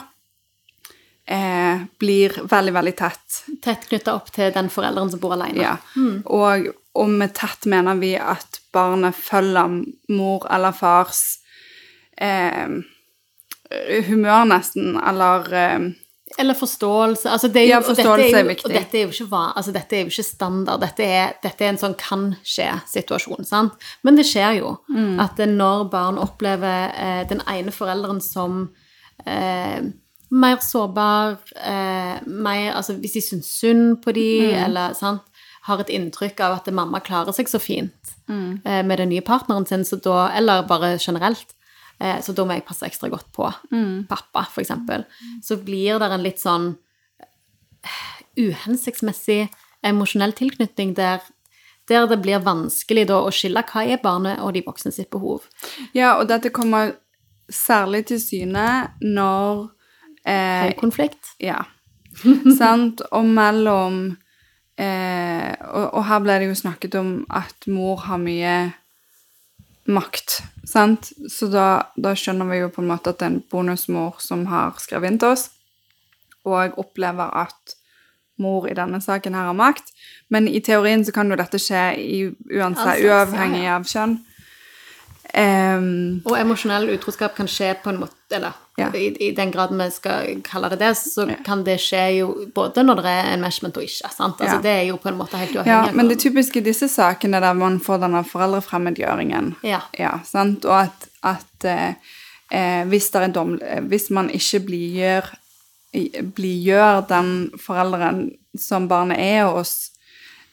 eh, 1.27 1.79
blir 1.99 2.29
veldig, 2.47 2.73
veldig 2.73 2.95
tett. 2.97 3.43
Tett 3.61 3.87
knytta 3.89 4.13
opp 4.15 4.31
til 4.31 4.51
den 4.53 4.69
forelderen 4.69 5.11
som 5.11 5.19
bor 5.19 5.33
alene. 5.33 5.61
Ja. 5.61 5.77
Og, 6.25 6.67
og 6.95 7.09
med 7.09 7.33
tett 7.33 7.65
mener 7.65 7.95
vi 7.99 8.15
at 8.15 8.59
barnet 8.75 9.15
følger 9.15 9.79
mor 10.15 10.45
eller 10.53 10.75
fars 10.75 11.23
eh, 12.21 12.75
humør, 14.09 14.43
nesten, 14.51 14.95
eller 15.07 15.53
eh, 15.53 15.79
Eller 16.37 16.53
forståelse. 16.57 17.29
Altså 17.31 17.47
det 17.47 17.61
er 17.61 17.65
jo, 17.65 17.71
Ja, 17.71 17.79
forståelse 17.79 18.25
dette 18.25 18.37
er, 18.37 18.39
jo, 18.39 18.45
er 18.45 18.49
viktig. 18.49 18.65
Og 18.65 18.73
dette 18.75 18.97
er 18.97 19.03
jo 19.05 19.11
ikke, 19.13 19.41
altså 19.55 19.71
dette 19.75 19.95
er 19.95 20.01
jo 20.01 20.09
ikke 20.11 20.23
standard. 20.25 20.81
Dette 20.81 21.05
er, 21.05 21.35
dette 21.43 21.63
er 21.63 21.69
en 21.71 21.77
sånn 21.79 21.93
kan 21.99 22.23
skje-situasjon. 22.43 23.45
sant? 23.47 23.85
Men 24.03 24.17
det 24.19 24.25
skjer 24.27 24.57
jo. 24.59 24.73
Mm. 24.89 25.19
At 25.23 25.37
når 25.47 25.85
barn 25.93 26.17
opplever 26.19 26.89
eh, 26.97 27.21
den 27.29 27.43
ene 27.47 27.71
forelderen 27.71 28.19
som 28.25 28.65
eh, 29.25 29.85
mer 30.35 30.57
sårbar, 30.65 31.37
eh, 31.61 32.17
mer 32.25 32.73
Altså 32.73 32.97
hvis 32.99 33.13
de 33.15 33.21
syns 33.21 33.53
synd 33.61 34.01
på 34.03 34.11
de, 34.17 34.27
Mm. 34.49 34.63
eller 34.65 34.93
sant, 34.97 35.21
har 35.69 35.79
et 35.79 35.89
inntrykk 35.89 36.39
av 36.45 36.57
at 36.59 36.73
mamma 36.73 36.99
klarer 36.99 37.33
seg 37.33 37.47
så 37.49 37.59
fint 37.61 38.14
Mm. 38.27 38.61
eh, 38.65 38.83
med 38.85 38.97
den 38.97 39.09
nye 39.09 39.21
partneren 39.21 39.65
sin, 39.69 39.83
så 39.85 39.95
da, 40.01 40.29
eller 40.33 40.63
bare 40.67 40.97
generelt, 40.99 41.53
eh, 41.99 42.21
så 42.21 42.33
da 42.33 42.45
må 42.45 42.53
jeg 42.53 42.65
passe 42.65 42.85
ekstra 42.87 43.09
godt 43.09 43.31
på 43.31 43.51
Mm. 43.71 44.07
pappa, 44.07 44.47
eksempel. 44.61 45.05
Så 45.43 45.57
blir 45.63 45.99
det 45.99 46.11
en 46.11 46.23
litt 46.23 46.39
sånn 46.39 46.77
eh, 47.83 48.47
uhensiktsmessig 48.49 49.49
emosjonell 49.85 50.33
tilknytning 50.33 50.93
der, 50.97 51.21
der 51.87 52.07
det 52.07 52.17
blir 52.23 52.39
vanskelig 52.41 53.07
da 53.07 53.19
å 53.21 53.31
skille 53.31 53.61
hva 53.63 53.83
er 53.85 54.01
barnet 54.01 54.39
og 54.41 54.53
de 54.55 54.63
voksne 54.65 54.91
sitt 54.91 55.09
behov. 55.13 55.45
Ja, 55.93 56.15
og 56.19 56.27
dette 56.27 56.49
kommer 56.49 56.95
særlig 57.51 58.07
til 58.09 58.19
syne 58.19 58.91
når 59.01 59.69
eh, 60.25 60.73
konflikt. 60.79 61.35
Ja. 61.39 61.61
Sant? 62.59 63.01
Og 63.11 63.25
mellom 63.25 64.17
eh, 64.81 65.51
og, 65.69 65.85
og 65.93 66.03
her 66.09 66.23
ble 66.23 66.39
det 66.41 66.49
jo 66.49 66.57
snakket 66.57 66.97
om 66.99 67.13
at 67.29 67.67
mor 67.71 68.03
har 68.07 68.21
mye 68.21 68.55
makt, 69.85 70.39
sant? 70.65 71.11
Så 71.29 71.49
da, 71.53 71.91
da 71.95 72.15
skjønner 72.17 72.49
vi 72.49 72.61
jo 72.63 72.71
på 72.73 72.81
en 72.83 72.89
måte 72.89 73.13
at 73.13 73.21
det 73.21 73.27
er 73.27 73.33
en 73.35 73.43
bonusmor 73.51 74.21
som 74.23 74.47
har 74.49 74.77
skrevet 74.81 75.13
inn 75.13 75.19
til 75.21 75.35
oss, 75.35 75.49
og 76.45 76.77
opplever 76.81 77.33
at 77.45 77.75
mor 78.41 78.67
i 78.67 78.75
denne 78.75 78.99
saken 79.01 79.35
her 79.37 79.49
har 79.49 79.57
makt. 79.57 79.93
Men 80.33 80.47
i 80.49 80.59
teorien 80.63 81.05
så 81.05 81.13
kan 81.15 81.29
jo 81.31 81.37
dette 81.39 81.61
skje 81.61 81.83
i, 82.01 82.21
uansett, 82.51 83.03
uavhengig 83.05 83.67
av 83.71 83.85
kjønn. 83.89 84.17
Em, 85.35 86.21
Og 86.25 86.37
emosjonell 86.39 86.85
utroskap 86.93 87.33
kan 87.35 87.47
skje 87.51 87.73
på 87.83 87.89
en 87.91 87.97
måte 87.99 88.13
Eller 88.37 88.53
Ja. 88.77 88.89
i, 88.95 89.09
i 89.27 89.31
den 89.35 89.51
grad 89.51 89.71
vi 89.71 89.85
skal 89.91 90.41
kalle 90.43 90.69
det 90.69 90.79
det, 90.79 90.93
så 90.97 91.25
kan 91.45 91.63
det 91.63 91.77
skje 91.79 92.01
jo 92.17 92.27
både 92.55 92.83
når 92.83 92.95
det 93.01 93.05
er 93.11 93.29
enmeshment 93.33 93.77
og 93.77 93.83
ikke. 93.83 94.09
sant? 94.11 94.39
Altså 94.41 94.55
Ja. 94.57 94.61
Det 94.61 94.71
er 94.71 94.81
jo 94.89 94.97
på 94.97 95.07
en 95.09 95.17
måte 95.17 95.37
helt 95.39 95.55
uavhengig. 95.55 95.71
Ja, 95.87 95.91
men 95.95 96.09
det 96.09 96.19
typiske 96.19 96.59
i 96.59 96.63
disse 96.65 96.87
sakene 96.91 97.39
der 97.39 97.53
man 97.53 97.79
får 97.79 98.01
denne 98.03 98.23
foreldrefremmedgjøringen 98.27 99.55
Ja. 99.63 99.79
sant? 100.25 100.65
Og 100.65 100.81
at, 100.81 101.07
at 101.23 101.63
eh, 101.65 101.93
eh, 102.51 102.83
hvis, 102.87 103.09
dom, 103.33 103.59
eh, 103.63 103.79
hvis 103.81 104.09
man 104.11 104.29
ikke 104.29 104.59
blidgjør 104.65 105.31
blidgjør 106.35 107.05
den 107.07 107.51
forelderen 107.61 108.31
som 108.59 108.87
barnet 108.87 109.17
er 109.19 109.45
hos, 109.47 109.91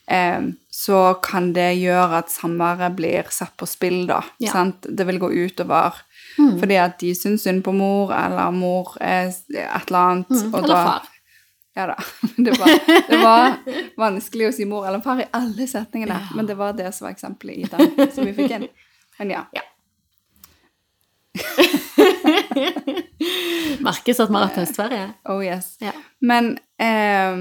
eh, 0.09 0.41
så 0.83 0.99
kan 1.23 1.53
det 1.55 1.69
gjøre 1.79 2.19
at 2.23 2.31
samværet 2.33 2.97
blir 2.99 3.25
satt 3.31 3.53
på 3.61 3.67
spill, 3.71 4.01
da. 4.09 4.21
Ja. 4.43 4.51
Sant? 4.55 4.87
Det 4.89 5.05
vil 5.07 5.21
gå 5.23 5.29
utover 5.45 5.93
fordi 6.33 6.77
at 6.81 6.95
de 7.03 7.11
syns 7.15 7.43
synd 7.45 7.61
på 7.67 7.73
mor, 7.77 8.09
eller 8.17 8.51
mor 8.57 8.95
er 9.05 9.27
et 9.29 9.87
eller 9.87 9.99
annet. 9.99 10.31
og 10.33 10.55
Eller 10.63 10.69
da- 10.73 10.85
far. 10.87 11.03
ja 11.77 11.85
da. 11.91 11.97
Det 12.47 12.55
var, 12.59 12.69
det 13.09 13.19
var 13.21 13.59
vanskelig 14.01 14.47
å 14.49 14.53
si 14.57 14.65
mor 14.69 14.87
eller 14.89 15.01
far 15.05 15.21
i 15.21 15.27
alle 15.37 15.67
setningene, 15.69 16.17
men 16.35 16.47
det 16.49 16.57
var 16.57 16.73
det 16.79 16.89
som 16.97 17.05
var 17.07 17.13
eksempelet 17.13 17.57
i 17.59 17.65
den 17.69 18.11
som 18.17 18.25
vi 18.27 18.33
fikk 18.41 18.51
inn. 18.57 18.67
Men 19.21 19.31
ja. 19.37 19.43
Ja. 19.53 19.63
Merkes 23.83 24.21
at 24.21 24.31
vi 24.31 24.35
har 24.37 24.47
hatt 24.49 24.59
høstferie. 24.61 25.07
Oh 25.31 25.41
yes. 25.45 25.77
Ja. 25.83 25.93
Men 26.21 26.55
eh, 26.81 27.37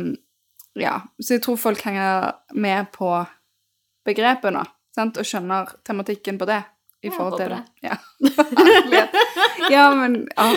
ja, 0.79 1.01
så 1.19 1.33
jeg 1.35 1.41
tror 1.43 1.57
folk 1.59 1.81
henger 1.83 2.31
med 2.53 2.91
på 2.95 3.09
begrepet 4.05 4.53
nå, 4.55 4.61
sant? 4.95 5.17
og 5.17 5.25
skjønner 5.27 5.73
tematikken 5.87 6.37
på 6.41 6.45
det. 6.49 6.61
I 7.01 7.09
Ja, 7.09 7.13
forhold 7.17 7.39
til 7.41 7.49
det. 7.49 7.61
Ja. 7.81 9.07
Ja, 9.71 9.85
men 9.95 10.27
ah, 10.37 10.53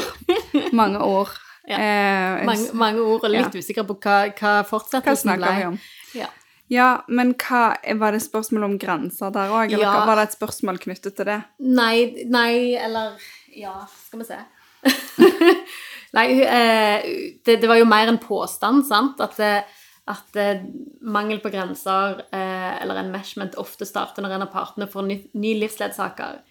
mange 0.77 1.01
ord. 1.01 1.31
Ja. 1.67 1.79
Eh, 1.81 2.45
Mange, 2.45 2.67
mange 2.77 3.01
ord, 3.01 3.25
og 3.25 3.31
litt 3.33 3.55
usikker 3.57 3.87
på 3.89 3.97
hva, 4.05 4.17
hva 4.37 4.51
hva 4.59 4.65
fortsettelsen 4.69 5.31
snakker 5.39 5.57
vi 5.57 5.65
om? 5.71 5.79
Ja. 6.19 6.27
Ja, 6.73 6.89
men 7.09 7.33
hva, 7.41 7.63
var 8.01 8.13
det 8.13 8.21
spørsmål 8.25 8.67
om 8.69 8.75
grenser 8.81 9.33
der 9.33 9.49
òg, 9.53 9.73
eller 9.73 9.85
Ja. 9.87 10.05
var 10.05 10.17
det 10.21 10.27
et 10.29 10.37
spørsmål 10.37 10.79
knyttet 10.85 11.17
til 11.17 11.25
det? 11.31 11.39
Nei, 11.61 12.25
nei, 12.29 12.75
eller 12.77 13.17
Ja, 13.57 13.79
skal 14.07 14.21
vi 14.21 14.29
se. 14.29 14.39
nei, 16.19 16.27
eh, 16.43 17.09
det, 17.45 17.57
det 17.63 17.69
var 17.71 17.79
jo 17.81 17.89
mer 17.89 18.09
en 18.13 18.19
påstand, 18.21 18.85
sant? 18.89 19.21
At, 19.25 19.37
det, 19.41 19.65
at 20.07 20.37
eh, 20.37 20.61
mangel 21.01 21.39
på 21.41 21.49
grenser 21.53 22.19
eh, 22.31 22.83
eller 22.83 23.01
enmeshment 23.01 23.55
ofte 23.61 23.87
starter 23.89 24.23
når 24.25 24.35
en 24.37 24.43
av 24.47 24.53
partene 24.53 24.89
får 24.91 25.07
ny, 25.09 25.17
ny 25.41 25.55
livsledsager. 25.63 26.43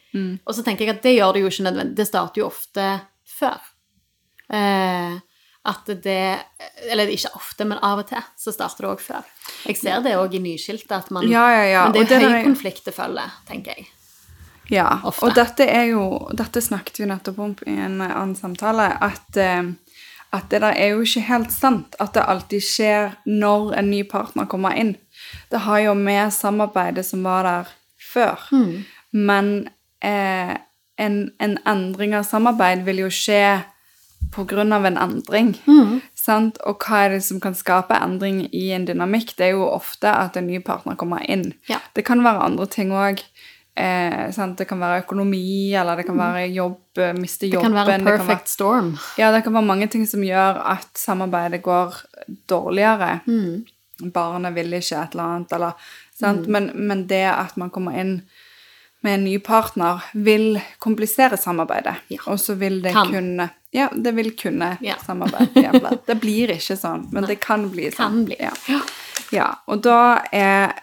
Og 0.45 0.53
så 0.53 0.61
tenker 0.65 0.85
jeg 0.85 0.95
at 0.95 1.03
det 1.05 1.15
gjør 1.15 1.33
det 1.33 1.41
jo 1.41 1.49
ikke 1.49 1.63
nødvendig. 1.65 1.95
Det 1.97 2.05
starter 2.05 2.41
jo 2.43 2.47
ofte 2.51 2.87
før. 3.25 3.61
Eh, 4.53 5.15
at 5.63 5.85
det 6.03 6.39
Eller 6.91 7.07
ikke 7.07 7.31
ofte, 7.37 7.65
men 7.65 7.79
av 7.81 8.01
og 8.01 8.07
til 8.09 8.21
så 8.37 8.51
starter 8.53 8.83
det 8.83 8.91
òg 8.91 9.01
før. 9.01 9.27
Jeg 9.69 9.79
ser 9.79 10.01
det 10.03 10.15
òg 10.19 10.35
i 10.35 10.41
nyskilte, 10.43 10.97
at 10.97 11.11
man 11.15 11.23
Ja, 11.29 11.45
ja, 11.55 11.63
ja. 11.71 11.83
Men 11.89 11.93
det 11.93 12.11
er 12.11 12.21
jo 12.21 12.29
der 12.29 12.39
er- 12.41 12.81
det 12.85 12.93
følger, 12.93 13.31
tenker 13.47 13.77
jeg. 13.77 13.87
Ja, 14.71 15.01
Ofte. 15.03 15.25
og 15.25 15.35
dette 15.35 15.65
er 15.67 15.85
jo 15.91 16.27
Dette 16.33 16.61
snakket 16.61 16.99
vi 16.99 17.05
nettopp 17.05 17.39
om 17.39 17.55
i 17.67 17.71
en 17.71 17.99
annen 18.01 18.35
samtale, 18.35 18.97
at, 19.01 19.37
eh, 19.37 19.63
at 20.33 20.49
det 20.49 20.63
der 20.63 20.73
er 20.73 20.95
jo 20.95 21.03
ikke 21.05 21.25
helt 21.27 21.51
sant 21.53 21.95
at 22.01 22.15
det 22.15 22.25
alltid 22.25 22.65
skjer 22.65 23.13
når 23.29 23.73
en 23.77 23.91
ny 23.91 24.01
partner 24.09 24.49
kommer 24.49 24.73
inn. 24.77 24.95
Det 25.51 25.61
har 25.67 25.83
jo 25.85 25.93
med 25.93 26.33
samarbeidet 26.33 27.05
som 27.05 27.23
var 27.23 27.45
der 27.47 27.73
før. 28.01 28.47
Mm. 28.51 28.83
Men 29.11 29.51
eh, 30.01 30.55
en, 30.97 31.19
en 31.39 31.57
endring 31.69 32.15
av 32.17 32.25
samarbeid 32.25 32.83
vil 32.87 33.05
jo 33.05 33.11
skje 33.13 33.61
av 34.33 34.85
en 34.85 34.97
endring. 34.97 35.53
Mm. 35.67 36.01
Sant? 36.17 36.57
Og 36.65 36.81
hva 36.81 37.05
er 37.05 37.15
det 37.15 37.23
som 37.25 37.39
kan 37.43 37.53
skape 37.53 37.93
endring 37.93 38.47
i 38.51 38.71
en 38.73 38.87
dynamikk? 38.87 39.35
Det 39.37 39.45
er 39.45 39.51
jo 39.53 39.67
ofte 39.67 40.09
at 40.09 40.37
en 40.37 40.47
ny 40.47 40.59
partner 40.59 40.95
kommer 40.95 41.21
inn. 41.29 41.53
Ja. 41.69 41.77
Det 41.93 42.05
kan 42.05 42.23
være 42.23 42.41
andre 42.41 42.65
ting 42.65 42.91
òg. 42.91 43.21
Eh, 43.75 44.31
sant? 44.31 44.57
det 44.57 44.67
kan 44.69 44.79
være 44.79 45.01
økonomi, 45.01 45.73
eller 45.73 45.97
det 45.97 46.05
kan 46.05 46.17
være 46.19 46.45
jobb, 46.53 46.79
eh, 47.01 47.13
miste 47.17 47.47
jobben 47.49 47.71
Det 47.73 47.79
kan 47.79 47.87
være 47.87 47.95
en 47.99 48.05
perfect 48.05 48.47
storm. 48.51 48.91
ja, 49.17 49.31
det 49.31 49.43
kan 49.43 49.53
være 49.53 49.65
mange 49.65 49.87
ting 49.89 50.05
som 50.07 50.21
gjør 50.21 50.59
at 50.75 50.89
samarbeidet 50.93 51.61
går 51.65 51.95
dårligere. 52.47 53.19
Mm. 53.25 53.65
Barnet 54.13 54.53
vil 54.53 54.73
ikke 54.73 55.01
et 55.01 55.15
eller 55.15 55.23
annet, 55.23 55.53
eller 55.53 55.73
sant? 56.13 56.47
Men, 56.47 56.71
men 56.75 57.07
det 57.07 57.25
at 57.31 57.57
man 57.57 57.69
kommer 57.73 57.97
inn 57.97 58.21
med 59.03 59.13
en 59.17 59.23
ny 59.25 59.39
partner, 59.39 60.03
vil 60.13 60.61
komplisere 60.79 61.37
samarbeidet. 61.37 61.95
Ja. 62.13 62.21
Og 62.27 62.39
så 62.39 62.53
vil 62.55 62.81
det 62.81 62.93
Kan. 62.93 63.11
kunne 63.11 63.49
Ja, 63.73 63.89
det 63.89 64.13
vil 64.15 64.31
kunne 64.37 64.77
Ja. 64.81 64.95
samarbeide. 65.05 65.97
Det 66.07 66.15
blir 66.21 66.47
ikke 66.53 66.77
sånn, 66.77 67.07
men 67.11 67.23
det 67.25 67.39
kan 67.41 67.69
bli 67.71 67.89
sånn. 67.89 67.97
Kan 67.97 68.25
bli. 68.25 68.35
Ja. 68.39 68.51
ja. 69.31 69.47
Og 69.67 69.81
da 69.81 70.21
er 70.31 70.73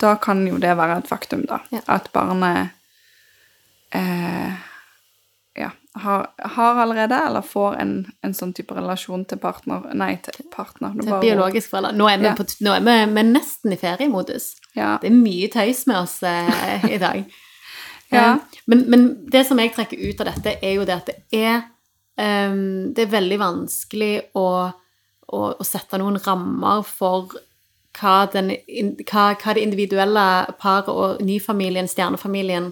Da 0.00 0.14
kan 0.16 0.46
jo 0.46 0.58
det 0.62 0.72
være 0.78 0.98
et 1.02 1.08
faktum, 1.10 1.42
da. 1.48 1.58
Ja. 1.74 1.82
At 1.98 2.06
barnet 2.14 2.70
eh, 3.94 4.52
ja, 5.58 5.70
har, 6.00 6.26
har 6.38 6.80
allerede, 6.80 7.14
eller 7.26 7.44
får 7.44 7.74
en, 7.82 7.94
en 8.24 8.34
sånn 8.34 8.54
type 8.56 8.74
relasjon 8.76 9.24
til 9.28 9.40
partner 9.42 9.90
Nei, 9.98 10.14
til 10.24 10.46
partner. 10.54 10.94
er 10.96 11.04
er 11.04 11.10
bare 11.10 11.24
biologisk 11.26 11.70
forelder. 11.74 11.96
Nå 11.98 12.08
er 12.08 12.22
Ja. 12.24 12.34
på, 12.38 12.46
nå 12.64 12.72
er 12.76 12.80
vi, 12.86 12.96
vi 13.12 13.20
er 13.20 13.30
nesten 13.32 13.72
i 13.74 13.80
feriemodus. 13.80 14.52
Det 14.74 15.10
er 15.10 15.16
mye 15.16 15.48
tøys 15.52 15.86
med 15.86 15.96
oss 16.04 16.22
eh, 16.22 16.92
i 16.92 16.98
dag. 17.02 17.24
Ja. 18.12 18.34
Eh, 18.34 18.58
men, 18.68 18.82
men 18.92 19.04
det 19.32 19.46
som 19.48 19.56
jeg 19.56 19.70
trekker 19.72 19.96
ut 19.96 20.18
av 20.20 20.26
dette, 20.28 20.58
er 20.60 20.74
jo 20.76 20.82
det 20.84 20.98
at 20.98 21.06
det 21.08 21.38
er 21.38 21.62
um, 22.52 22.90
Det 22.92 23.06
er 23.06 23.14
veldig 23.14 23.38
vanskelig 23.40 24.10
å, 24.36 24.42
å, 25.32 25.38
å 25.56 25.64
sette 25.64 25.96
noen 25.96 26.18
rammer 26.20 26.82
for 26.84 27.32
hva, 27.98 28.26
den, 28.32 28.54
hva, 29.04 29.32
hva 29.36 29.54
det 29.56 29.64
individuelle 29.64 30.26
paret 30.60 30.88
og 30.92 31.20
nyfamilien, 31.24 31.90
stjernefamilien, 31.90 32.70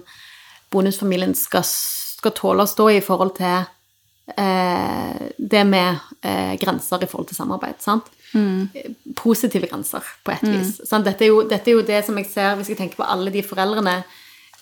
bonusfamilien 0.71 1.35
skal, 1.37 1.65
skal 1.67 2.33
tåle 2.37 2.65
å 2.65 2.69
stå 2.69 2.87
i 2.95 3.03
forhold 3.05 3.35
til 3.37 3.61
eh, 4.37 5.21
det 5.37 5.63
med 5.67 6.01
eh, 6.23 6.55
grenser 6.61 7.03
i 7.03 7.11
forhold 7.11 7.29
til 7.31 7.39
samarbeid. 7.39 7.79
sant? 7.83 8.09
Positive 9.19 9.67
grenser, 9.67 10.05
på 10.23 10.33
et 10.33 10.47
vis. 10.47 10.77
Sant? 10.87 11.05
Dette, 11.05 11.27
er 11.27 11.33
jo, 11.33 11.43
dette 11.47 11.71
er 11.71 11.79
jo 11.79 11.85
det 11.87 12.01
som 12.07 12.17
jeg 12.17 12.29
ser, 12.31 12.55
hvis 12.59 12.71
jeg 12.71 12.79
tenker 12.79 13.01
på 13.01 13.07
alle 13.07 13.33
de 13.33 13.43
foreldrene 13.45 14.01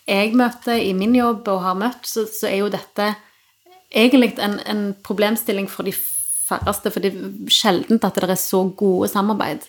jeg 0.09 0.33
møter 0.37 0.79
i 0.81 0.93
min 0.97 1.13
jobb 1.13 1.47
og 1.51 1.61
har 1.61 1.75
møtt, 1.77 2.07
så, 2.09 2.25
så 2.25 2.49
er 2.49 2.63
jo 2.63 2.71
dette 2.73 3.11
egentlig 3.89 4.33
en, 4.41 4.57
en 4.65 4.81
problemstilling 5.05 5.69
for 5.69 5.85
de 5.85 5.93
færreste, 6.49 6.91
for 6.93 7.05
det 7.05 7.13
er 7.13 7.53
sjeldent 7.53 8.05
at 8.05 8.19
det 8.19 8.29
er 8.29 8.39
så 8.41 8.63
gode 8.77 9.09
samarbeid. 9.11 9.65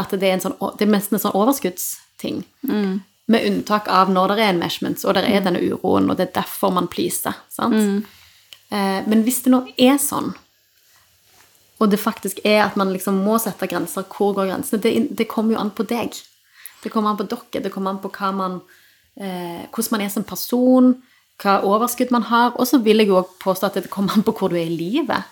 At 0.00 0.14
det 0.14 0.28
er, 0.28 0.38
en 0.38 0.44
sånn, 0.46 0.58
det 0.78 0.86
er 0.86 0.92
nesten 0.94 1.18
en 1.18 1.24
sånn 1.26 1.38
overskuddsting. 1.38 2.44
Med 3.30 3.46
unntak 3.46 3.86
av 3.92 4.10
når 4.10 4.34
det 4.34 4.44
er 4.44 4.54
enmeshments, 4.54 5.04
og 5.06 5.14
det 5.14 5.26
er 5.28 5.44
denne 5.44 5.62
uroen, 5.62 6.08
og 6.10 6.16
det 6.18 6.28
er 6.28 6.38
derfor 6.40 6.72
man 6.74 6.88
pleaser. 6.90 7.36
Sant? 7.52 8.06
Eh, 8.70 9.02
men 9.10 9.22
hvis 9.26 9.42
det 9.44 9.52
nå 9.52 9.64
er 9.78 9.98
sånn, 10.02 10.32
og 11.80 11.88
det 11.90 12.00
faktisk 12.00 12.42
er 12.44 12.64
at 12.66 12.76
man 12.76 12.92
liksom 12.92 13.22
må 13.24 13.38
sette 13.40 13.68
grenser, 13.70 14.04
hvor 14.04 14.34
går 14.36 14.50
grensene? 14.50 14.82
Det, 14.84 14.92
det 15.16 15.28
kommer 15.30 15.56
jo 15.56 15.62
an 15.62 15.72
på 15.72 15.86
deg. 15.88 16.18
Det 16.82 16.92
kommer 16.92 17.12
an 17.12 17.20
på 17.20 17.28
dere, 17.28 17.62
det 17.64 17.72
kommer 17.72 17.94
an 17.94 18.02
på 18.02 18.10
man, 18.36 18.60
eh, 19.16 19.64
hvordan 19.72 19.94
man 19.96 20.04
er 20.04 20.12
som 20.12 20.24
person, 20.24 20.94
hva 21.40 21.60
overskudd 21.64 22.12
man 22.12 22.26
har, 22.28 22.52
og 22.56 22.68
så 22.68 22.80
vil 22.84 23.00
jeg 23.00 23.08
jo 23.08 23.22
påstå 23.40 23.70
at 23.70 23.78
det 23.80 23.92
kommer 23.92 24.16
an 24.16 24.24
på 24.26 24.34
hvor 24.36 24.52
du 24.52 24.58
er 24.60 24.68
i 24.68 24.76
livet. 24.76 25.24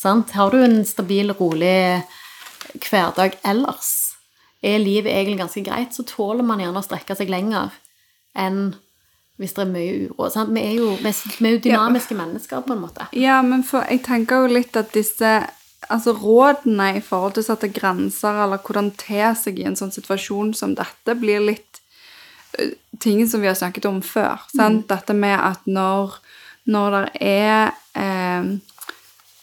Sant? 0.00 0.30
Har 0.32 0.50
du 0.54 0.62
en 0.64 0.78
stabil, 0.88 1.32
rolig 1.36 2.02
hverdag 2.86 3.36
ellers, 3.44 3.90
er 4.62 4.78
livet 4.80 5.12
egentlig 5.12 5.40
ganske 5.40 5.62
greit, 5.64 5.94
så 5.96 6.04
tåler 6.08 6.44
man 6.44 6.60
gjerne 6.60 6.80
å 6.80 6.84
strekke 6.84 7.16
seg 7.16 7.30
lenger 7.32 7.72
enn 8.36 8.74
hvis 9.40 9.54
det 9.56 9.62
er 9.64 9.70
mye 9.72 9.92
uro. 10.06 10.26
Sant? 10.28 10.50
Vi 10.52 10.60
er 10.60 10.74
jo, 10.76 10.90
vi 11.00 11.08
er- 11.08 11.54
jo 11.54 11.62
dynamiske 11.64 12.16
mennesker, 12.16 12.60
på 12.66 12.74
en 12.76 12.82
måte. 12.82 13.06
Ja, 13.16 13.38
men 13.42 13.62
for 13.64 13.86
jeg 13.88 14.02
tenker 14.04 14.42
jo 14.44 14.52
litt 14.52 14.76
at 14.76 14.92
disse 14.92 15.30
altså 15.88 16.12
rådene 16.12 16.90
i 16.98 17.00
forhold 17.00 17.34
til 17.34 17.42
å 17.42 17.46
sette 17.46 17.70
grenser, 17.72 18.36
eller 18.44 18.58
hvordan 18.60 18.90
te 19.00 19.22
seg 19.34 19.58
i 19.58 19.64
en 19.64 19.76
sånn 19.80 19.92
situasjon 19.92 20.52
som 20.54 20.74
dette, 20.76 21.16
blir 21.16 21.40
litt 21.40 21.80
ting 23.00 23.26
som 23.28 23.40
vi 23.40 23.46
har 23.48 23.56
snakket 23.56 23.86
om 23.88 24.02
før. 24.04 24.40
Sant? 24.54 24.86
Dette 24.90 25.14
med 25.16 25.38
at 25.40 25.64
når, 25.66 26.18
når 26.66 26.96
det 26.98 27.22
er 27.22 27.72
eh, 27.96 28.50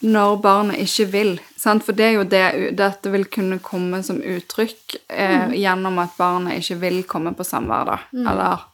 Når 0.05 0.36
barnet 0.43 0.81
ikke 0.83 1.07
vil 1.10 1.31
sant? 1.57 1.86
For 1.86 1.97
det 1.97 2.05
er 2.05 2.17
jo 2.19 2.25
det 2.29 2.43
dette 2.77 3.12
vil 3.13 3.25
kunne 3.33 3.57
komme 3.63 4.03
som 4.05 4.19
uttrykk 4.21 4.97
eh, 5.10 5.55
gjennom 5.57 5.97
at 6.03 6.13
barnet 6.19 6.62
ikke 6.62 6.77
vil 6.83 6.99
komme 7.10 7.33
på 7.38 7.45
samvær, 7.47 7.89
da. 7.89 7.97
Eller 8.13 8.67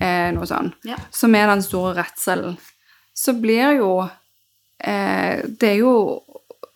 eh, 0.00 0.30
noe 0.36 0.48
sånt. 0.48 0.78
Ja. 0.88 0.96
Som 1.12 1.36
er 1.36 1.50
den 1.52 1.64
store 1.64 1.92
redselen. 1.98 2.56
Så 3.16 3.36
blir 3.40 3.78
jo 3.78 3.90
eh, 4.04 5.44
Det 5.44 5.70
er 5.70 5.78
jo 5.80 5.92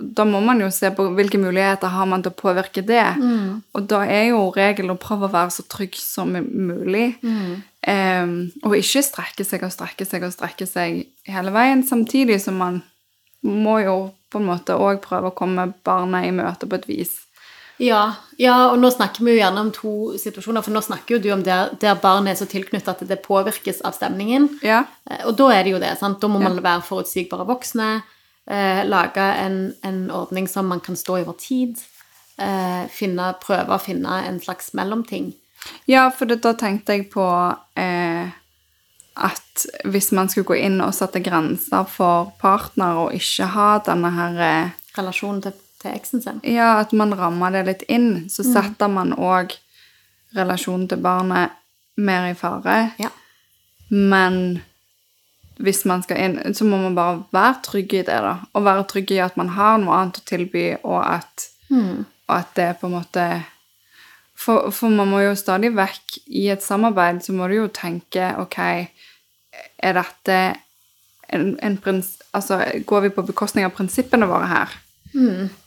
Da 0.00 0.24
må 0.24 0.38
man 0.40 0.62
jo 0.62 0.70
se 0.72 0.88
på 0.96 1.10
hvilke 1.12 1.36
muligheter 1.36 1.92
har 1.92 2.06
man 2.08 2.22
til 2.24 2.32
å 2.32 2.38
påvirke 2.38 2.84
det. 2.84 3.04
Og 3.76 3.88
da 3.88 4.04
er 4.08 4.30
jo 4.30 4.46
regelen 4.54 4.94
å 4.94 5.00
prøve 5.00 5.28
å 5.28 5.32
være 5.32 5.52
så 5.56 5.64
trygg 5.68 5.96
som 6.00 6.32
mulig. 6.36 7.10
Eh, 7.80 8.32
og 8.64 8.76
ikke 8.76 9.04
strekke 9.04 9.44
seg 9.44 9.64
og 9.64 9.72
strekke 9.72 10.08
seg 10.08 10.24
og 10.24 10.32
strekke 10.32 10.68
seg 10.68 11.02
hele 11.28 11.52
veien, 11.52 11.84
samtidig 11.84 12.40
som 12.40 12.56
man 12.60 12.80
må 13.46 13.80
jo 13.84 13.96
på 14.30 14.38
en 14.38 14.46
måte 14.46 14.76
òg 14.78 15.00
prøve 15.02 15.30
å 15.30 15.36
komme 15.36 15.72
barna 15.84 16.22
i 16.26 16.30
møte 16.34 16.68
på 16.68 16.78
et 16.78 16.88
vis. 16.88 17.16
Ja, 17.80 18.12
ja, 18.36 18.54
og 18.68 18.76
nå 18.82 18.90
snakker 18.92 19.24
vi 19.24 19.32
jo 19.32 19.40
gjerne 19.40 19.62
om 19.64 19.70
to 19.72 19.92
situasjoner, 20.20 20.60
for 20.60 20.74
nå 20.74 20.82
snakker 20.84 21.16
jo 21.16 21.20
du 21.24 21.30
om 21.32 21.42
der, 21.44 21.70
der 21.80 21.96
barnet 21.96 22.34
er 22.34 22.42
så 22.42 22.48
tilknyttet 22.50 22.90
at 22.92 23.08
det 23.08 23.22
påvirkes 23.24 23.80
av 23.88 23.96
stemningen. 23.96 24.50
Ja. 24.60 24.82
Eh, 25.08 25.22
Og 25.24 25.38
da 25.38 25.48
er 25.54 25.64
det 25.64 25.72
jo 25.72 25.80
det, 25.80 25.94
sant? 25.98 26.20
Da 26.20 26.28
må 26.28 26.42
man 26.42 26.60
være 26.60 26.84
forutsigbare 26.84 27.48
voksne, 27.48 28.02
eh, 28.46 28.82
lage 28.84 29.24
en, 29.46 29.72
en 29.82 30.02
ordning 30.12 30.48
som 30.48 30.68
man 30.68 30.84
kan 30.84 30.96
stå 30.96 31.22
over 31.22 31.38
tid, 31.40 31.80
eh, 32.36 32.84
finne, 32.92 33.32
prøve 33.40 33.72
å 33.72 33.80
finne 33.80 34.20
en 34.28 34.40
slags 34.44 34.74
mellomting. 34.76 35.32
Ja, 35.88 36.10
for 36.10 36.28
det, 36.28 36.42
da 36.44 36.52
tenkte 36.52 36.98
jeg 36.98 37.08
på 37.12 37.24
eh, 37.80 38.28
at 39.20 39.66
hvis 39.84 40.10
man 40.16 40.30
skulle 40.30 40.48
gå 40.48 40.58
inn 40.60 40.80
og 40.84 40.94
sette 40.96 41.22
grenser 41.24 41.84
for 41.90 42.32
partner 42.40 43.04
og 43.04 43.16
ikke 43.16 43.50
ha 43.54 43.70
denne 43.86 44.12
her 44.16 44.40
eh, 44.46 44.76
Relasjonen 44.96 45.42
til, 45.44 45.54
til 45.78 45.92
eksen 45.94 46.22
sin. 46.24 46.40
Ja, 46.42 46.80
at 46.80 46.90
man 46.96 47.14
rammer 47.14 47.52
det 47.54 47.60
litt 47.68 47.84
inn, 47.86 48.26
så 48.32 48.42
setter 48.42 48.90
man 48.90 49.12
òg 49.14 49.54
relasjonen 50.34 50.88
til 50.90 50.98
barnet 51.04 51.54
mer 52.00 52.26
i 52.26 52.34
fare. 52.34 52.80
Ja. 52.98 53.12
Men 53.90 54.60
hvis 55.62 55.84
man 55.86 56.02
skal 56.02 56.18
inn, 56.24 56.54
så 56.58 56.66
må 56.66 56.80
man 56.82 56.98
bare 56.98 57.22
være 57.30 57.62
trygg 57.68 57.94
i 57.94 58.02
det, 58.02 58.18
da. 58.26 58.34
Og 58.50 58.66
være 58.66 58.88
trygg 58.90 59.14
i 59.14 59.22
at 59.22 59.38
man 59.38 59.54
har 59.54 59.78
noe 59.78 59.94
annet 59.94 60.18
å 60.22 60.26
tilby, 60.26 60.66
og 60.82 61.00
at, 61.04 61.46
og 61.70 62.34
at 62.34 62.54
det 62.58 62.70
på 62.80 62.90
en 62.90 62.96
måte 62.98 63.26
for, 64.40 64.70
for 64.72 64.92
man 64.92 65.10
må 65.10 65.20
jo 65.20 65.36
stadig 65.36 65.72
vekk 65.76 66.20
i 66.40 66.46
et 66.52 66.64
samarbeid, 66.64 67.20
så 67.24 67.34
må 67.36 67.48
du 67.50 67.58
jo 67.58 67.68
tenke 67.74 68.32
OK, 68.40 68.58
er 69.82 69.96
dette 69.98 70.38
en, 71.30 71.54
en 71.62 71.76
prins... 71.80 72.16
Altså, 72.36 72.60
går 72.86 73.06
vi 73.06 73.12
på 73.14 73.26
bekostning 73.30 73.66
av 73.66 73.74
prinsippene 73.76 74.28
våre 74.30 74.48
her? 74.50 74.76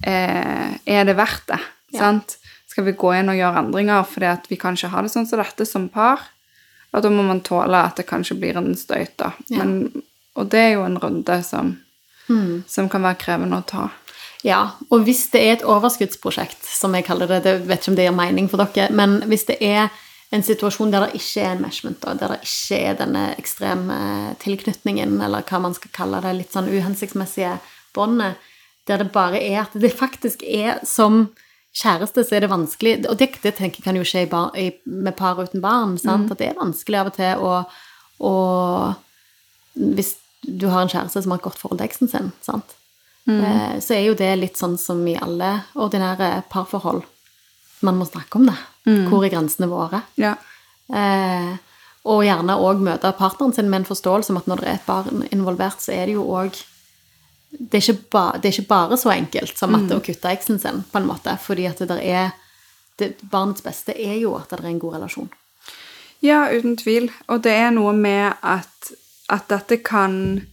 Eh, 0.07 0.69
er 0.85 1.07
det 1.07 1.17
verdt 1.19 1.49
det? 1.51 1.59
Sant? 1.97 2.37
Skal 2.69 2.87
vi 2.87 2.95
gå 2.97 3.11
inn 3.13 3.29
og 3.29 3.37
gjøre 3.37 3.65
endringer 3.65 4.05
fordi 4.09 4.29
at 4.31 4.47
vi 4.49 4.57
kanskje 4.61 4.89
har 4.93 5.05
det 5.05 5.13
sånn 5.13 5.27
som 5.29 5.41
dette 5.41 5.67
som 5.69 5.89
par? 5.93 6.23
Og 6.93 7.03
da 7.05 7.09
må 7.09 7.25
man 7.25 7.41
tåle 7.45 7.79
at 7.87 7.97
det 7.99 8.07
kanskje 8.09 8.37
blir 8.41 8.57
en 8.59 8.73
støyt, 8.77 9.15
da. 9.21 9.33
Ja. 9.49 9.63
Men, 9.63 10.03
og 10.37 10.49
det 10.53 10.61
er 10.61 10.71
jo 10.75 10.85
en 10.85 10.99
runde 11.01 11.39
som, 11.45 11.75
som 12.69 12.89
kan 12.89 13.05
være 13.05 13.21
krevende 13.21 13.61
å 13.61 13.67
ta. 13.67 13.87
Ja, 14.43 14.75
og 14.91 15.05
hvis 15.07 15.23
det 15.31 15.41
er 15.41 15.53
et 15.55 15.65
overskuddsprosjekt, 15.65 16.65
som 16.67 16.93
jeg 16.97 17.05
kaller 17.07 17.29
det, 17.31 17.43
det 17.45 17.53
vet 17.63 17.81
ikke 17.81 17.93
om 17.93 17.97
det 17.97 18.07
gir 18.09 18.17
mening 18.17 18.49
for 18.51 18.59
dere, 18.61 18.91
men 18.91 19.21
hvis 19.31 19.47
det 19.47 19.57
er 19.63 19.87
en 20.33 20.43
situasjon 20.45 20.91
der 20.93 21.05
det 21.05 21.19
ikke 21.19 21.43
er 21.43 21.51
enmeshment, 21.53 21.99
da, 22.01 22.15
der 22.17 22.33
det 22.33 22.47
ikke 22.47 22.79
er 22.79 22.97
denne 22.97 23.23
ekstreme 23.37 23.97
tilknytningen, 24.41 25.19
eller 25.21 25.45
hva 25.45 25.61
man 25.61 25.75
skal 25.77 25.93
kalle 25.93 26.21
det, 26.23 26.33
litt 26.39 26.55
sånn 26.55 26.71
uhensiktsmessige 26.71 27.59
båndet, 27.93 28.41
der 28.89 29.03
det 29.03 29.13
bare 29.13 29.39
er 29.39 29.61
at 29.63 29.75
det 29.79 29.93
faktisk 29.95 30.41
er 30.43 30.81
som 30.87 31.27
kjæreste, 31.73 32.25
så 32.25 32.35
er 32.35 32.43
det 32.43 32.51
vanskelig 32.51 32.97
Og 33.09 33.15
det, 33.17 33.29
det 33.41 33.55
tenker 33.57 33.79
jeg 33.79 33.85
kan 33.85 33.97
jo 33.97 34.03
skje 34.05 34.25
i 34.25 34.29
bar, 34.29 34.51
i, 34.59 34.67
med 34.85 35.15
par 35.17 35.39
uten 35.39 35.63
barn, 35.63 35.95
sant? 36.01 36.31
at 36.31 36.41
det 36.41 36.51
er 36.51 36.59
vanskelig 36.59 36.99
av 36.99 37.09
og 37.09 37.15
til 37.17 37.45
å, 37.45 37.53
å 38.29 38.33
Hvis 39.95 40.15
du 40.43 40.67
har 40.69 40.83
en 40.83 40.91
kjæreste 40.91 41.23
som 41.23 41.33
har 41.33 41.39
et 41.39 41.45
godt 41.45 41.61
forhold 41.61 41.79
til 41.79 41.87
eksen 41.87 42.11
sin, 42.11 42.33
sant? 42.43 42.75
Eh, 43.31 43.79
så 43.79 43.95
er 43.95 44.03
jo 44.09 44.17
det 44.19 44.33
litt 44.35 44.59
sånn 44.59 44.75
som 44.77 44.99
i 45.07 45.15
alle 45.15 45.53
ordinære 45.79 46.43
parforhold. 46.51 47.05
Man 47.83 47.99
må 47.99 48.07
snakke 48.07 48.39
om 48.39 48.49
det. 48.49 48.57
Hvor 49.09 49.23
er 49.23 49.31
grensene 49.31 49.69
våre? 49.71 50.01
Ja. 50.19 50.35
Eh, 50.91 51.53
og 52.03 52.25
gjerne 52.25 52.59
òg 52.59 52.81
møte 52.83 53.13
partneren 53.15 53.53
sin 53.55 53.69
med 53.71 53.81
en 53.81 53.87
forståelse 53.87 54.33
om 54.33 54.41
at 54.41 54.47
når 54.51 54.61
det 54.61 54.69
er 54.69 54.79
et 54.79 54.87
barn 54.87 55.23
involvert, 55.31 55.79
så 55.83 55.93
er 55.95 56.09
det 56.09 56.17
jo 56.17 56.25
òg 56.35 56.57
det, 57.53 57.77
er 57.77 57.83
ikke 57.83 58.09
ba, 58.11 58.23
det 58.41 58.49
er 58.49 58.55
ikke 58.57 58.71
bare 58.71 58.97
så 58.97 59.11
enkelt 59.13 59.59
som 59.59 59.75
at 59.77 59.91
å 59.93 60.01
kutte 60.03 60.31
eksen 60.33 60.57
sin, 60.59 60.81
på 60.89 60.99
en 60.99 61.05
måte. 61.07 61.35
Fordi 61.41 61.67
at 61.69 61.83
det 61.83 61.91
der 61.91 62.01
er 62.01 62.31
det, 62.97 63.13
Barnets 63.29 63.63
beste 63.65 63.93
er 63.93 64.17
jo 64.21 64.33
at 64.37 64.49
det 64.49 64.59
er 64.59 64.71
en 64.71 64.81
god 64.81 64.97
relasjon. 64.97 65.29
Ja, 66.23 66.47
uten 66.49 66.77
tvil. 66.79 67.11
Og 67.27 67.43
det 67.45 67.53
er 67.53 67.69
noe 67.75 67.93
med 67.93 68.33
at, 68.41 68.93
at 69.29 69.47
dette 69.51 69.81
kan 69.85 70.47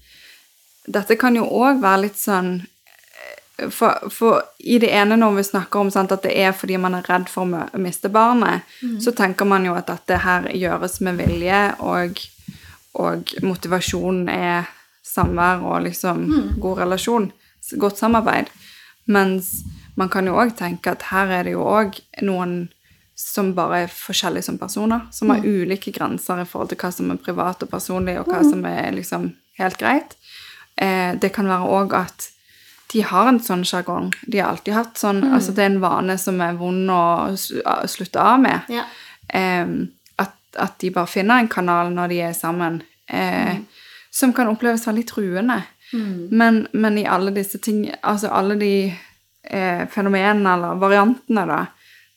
Dette 0.91 1.15
kan 1.21 1.37
jo 1.37 1.45
òg 1.45 1.83
være 1.83 2.07
litt 2.07 2.17
sånn 2.19 2.65
for, 3.69 4.11
for 4.11 4.43
i 4.59 4.79
det 4.83 4.91
ene 4.97 5.19
når 5.21 5.37
vi 5.37 5.45
snakker 5.51 5.83
om 5.83 5.91
sant, 5.93 6.13
at 6.13 6.25
det 6.25 6.33
er 6.39 6.55
fordi 6.57 6.79
man 6.81 6.97
er 6.99 7.07
redd 7.09 7.29
for 7.31 7.45
å 7.45 7.81
miste 7.81 8.11
barnet, 8.13 8.67
så 9.03 9.13
tenker 9.17 9.49
man 9.49 9.67
jo 9.69 9.77
at 9.79 9.91
dette 9.91 10.21
her 10.25 10.49
gjøres 10.57 11.01
med 11.05 11.21
vilje, 11.21 11.61
og, 11.85 12.21
og 13.01 13.35
motivasjonen 13.45 14.29
er 14.33 14.71
samvær 15.07 15.65
og 15.67 15.87
liksom 15.89 16.27
god 16.63 16.85
relasjon, 16.85 17.31
godt 17.81 18.01
samarbeid. 18.01 18.51
Mens 19.11 19.53
man 19.99 20.11
kan 20.13 20.29
jo 20.29 20.39
òg 20.39 20.55
tenke 20.59 20.93
at 20.95 21.09
her 21.11 21.33
er 21.41 21.49
det 21.49 21.57
jo 21.57 21.65
òg 21.67 21.99
noen 22.23 22.69
som 23.21 23.51
bare 23.53 23.85
er 23.85 23.93
forskjellige 23.93 24.47
som 24.47 24.57
personer, 24.59 25.05
som 25.13 25.33
har 25.33 25.45
ulike 25.45 25.93
grenser 25.93 26.41
i 26.41 26.49
forhold 26.49 26.71
til 26.71 26.81
hva 26.81 26.91
som 26.95 27.11
er 27.13 27.21
privat 27.21 27.63
og 27.67 27.69
personlig, 27.73 28.17
og 28.21 28.31
hva 28.31 28.41
som 28.47 28.65
er 28.65 28.95
liksom 28.97 29.33
helt 29.61 29.77
greit. 29.81 30.15
Eh, 30.81 31.13
det 31.21 31.33
kan 31.37 31.51
være 31.51 31.69
òg 31.69 31.97
at 31.99 32.31
de 32.91 33.03
har 33.07 33.29
en 33.31 33.41
sånn 33.43 33.63
sjargong. 33.67 34.11
De 34.27 34.41
har 34.41 34.51
alltid 34.51 34.75
hatt 34.75 34.99
sånn 34.99 35.23
Altså, 35.29 35.55
det 35.55 35.63
er 35.63 35.73
en 35.73 35.83
vane 35.83 36.17
som 36.19 36.41
er 36.43 36.57
vond 36.59 36.91
å 36.91 37.03
slutte 37.91 38.23
av 38.23 38.41
med. 38.43 38.71
Ja. 38.73 38.87
Eh, 39.29 39.67
at, 40.19 40.35
at 40.59 40.79
de 40.83 40.91
bare 40.95 41.11
finner 41.11 41.43
en 41.43 41.51
kanal 41.51 41.93
når 41.95 42.11
de 42.11 42.23
er 42.31 42.35
sammen, 42.35 42.81
eh, 43.07 43.61
som 44.11 44.35
kan 44.35 44.51
oppleves 44.51 44.89
veldig 44.89 45.07
truende. 45.07 45.61
Men, 46.31 46.67
men 46.73 46.99
i 46.99 47.07
alle 47.07 47.33
disse 47.35 47.59
ting, 47.59 47.89
altså 48.03 48.31
alle 48.31 48.55
de 48.61 48.75
eh, 49.43 49.87
fenomenene 49.91 50.53
eller 50.55 50.79
variantene, 50.79 51.47
da, 51.49 51.65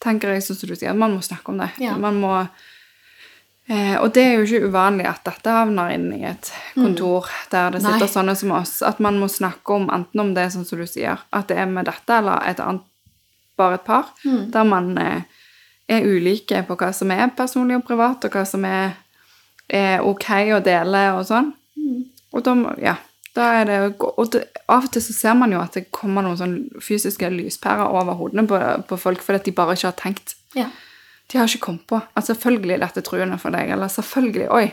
tenker 0.04 0.34
jeg 0.34 0.46
sånn 0.46 0.60
som 0.60 0.70
du 0.70 0.76
sier, 0.76 0.92
at 0.92 1.00
man 1.00 1.16
må 1.16 1.24
snakke 1.26 1.54
om 1.54 1.62
det. 1.64 1.72
Ja. 1.82 1.96
Man 1.98 2.20
må 2.22 2.36
Eh, 3.72 3.96
og 3.96 4.10
det 4.12 4.24
er 4.24 4.34
jo 4.36 4.44
ikke 4.44 4.68
uvanlig 4.68 5.06
at 5.08 5.22
dette 5.24 5.52
havner 5.56 5.94
inn 5.96 6.10
i 6.18 6.26
et 6.28 6.50
kontor 6.76 7.30
der 7.52 7.72
det 7.72 7.80
sitter 7.86 8.04
Nei. 8.04 8.12
sånne 8.12 8.36
som 8.36 8.52
oss. 8.58 8.74
At 8.84 9.00
man 9.04 9.22
må 9.22 9.30
snakke 9.32 9.78
om 9.78 9.88
enten 9.94 10.24
om 10.24 10.34
det 10.36 10.50
sånn 10.52 10.68
som 10.68 10.82
du 10.82 10.88
sier, 10.90 11.24
at 11.32 11.48
det 11.48 11.62
er 11.62 11.70
med 11.72 11.88
dette 11.88 12.20
eller 12.20 12.44
et 12.50 12.60
annet, 12.64 12.84
bare 13.56 13.78
et 13.78 13.86
par, 13.86 14.10
der 14.26 14.66
man 14.66 14.96
eh, 14.98 15.24
er 15.88 16.08
ulike 16.10 16.64
på 16.68 16.76
hva 16.80 16.90
som 16.96 17.12
er 17.14 17.28
personlig 17.38 17.78
og 17.78 17.88
privat, 17.88 18.26
og 18.26 18.34
hva 18.34 18.44
som 18.50 18.64
er, 18.66 18.96
er 19.70 20.02
ok 20.02 20.30
å 20.58 20.62
dele 20.66 21.04
og 21.14 21.28
sånn. 21.30 21.52
Og 22.34 22.42
da, 22.42 22.56
ja, 22.82 22.96
da 23.38 23.50
er 23.60 23.68
det, 23.70 23.78
og 24.02 24.32
det, 24.34 24.48
av 24.66 24.88
og 24.88 24.94
til 24.94 25.04
så 25.06 25.14
ser 25.14 25.38
man 25.38 25.54
jo 25.54 25.62
at 25.62 25.78
det 25.78 25.88
kommer 25.94 26.26
noen 26.26 26.40
sånn 26.40 26.58
fysiske 26.82 27.30
lyspærer 27.34 27.94
over 27.94 28.18
hodene 28.18 28.48
på, 28.50 28.60
på 28.90 28.98
folk 28.98 29.22
fordi 29.26 29.48
de 29.48 29.56
bare 29.58 29.78
ikke 29.78 29.92
har 29.92 30.00
tenkt. 30.02 30.36
Ja. 30.58 30.68
De 31.32 31.40
har 31.40 31.48
ikke 31.50 31.66
kommet 31.66 31.88
på 31.90 32.02
at 32.02 32.28
selvfølgelig 32.28 32.76
er 32.76 32.84
dette 32.86 33.04
truende 33.06 33.40
for 33.42 33.56
deg, 33.56 33.72
eller 33.74 33.92
selvfølgelig 33.92 34.50
Oi, 34.54 34.66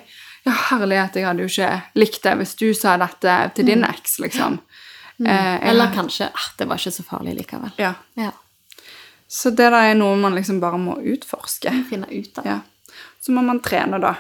ja, 0.47 0.55
herlighet, 0.71 1.17
jeg 1.17 1.29
hadde 1.29 1.45
jo 1.45 1.51
ikke 1.53 2.01
likt 2.01 2.23
det 2.25 2.37
hvis 2.41 2.55
du 2.59 2.69
sa 2.77 2.97
dette 3.01 3.37
til 3.57 3.69
din 3.69 3.85
eks, 3.87 4.19
liksom. 4.25 4.61
Eh, 5.21 5.69
Eller 5.69 5.93
kanskje 5.93 6.31
ah, 6.33 6.47
det 6.57 6.65
var 6.69 6.81
ikke 6.81 6.95
så 6.95 7.05
farlig 7.05 7.35
likevel. 7.37 7.75
Ja. 7.77 7.93
Ja. 8.17 8.31
Så 9.29 9.53
det 9.53 9.69
der 9.69 9.93
er 9.93 9.99
noe 9.99 10.17
man 10.17 10.35
liksom 10.35 10.63
bare 10.63 10.79
må 10.81 10.97
utforske. 11.13 11.73
Finne 11.91 12.09
ut 12.09 12.41
av. 12.41 12.47
Ja. 12.49 12.59
Så 13.21 13.35
må 13.37 13.45
man 13.45 13.61
trene, 13.61 14.01
da. 14.01 14.15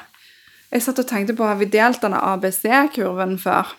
Jeg 0.70 0.84
satt 0.84 1.00
og 1.02 1.08
tenkte 1.08 1.34
på, 1.34 1.46
har 1.48 1.56
vi 1.58 1.70
delt 1.72 2.02
denne 2.04 2.20
ABC-kurven 2.20 3.38
før? 3.42 3.72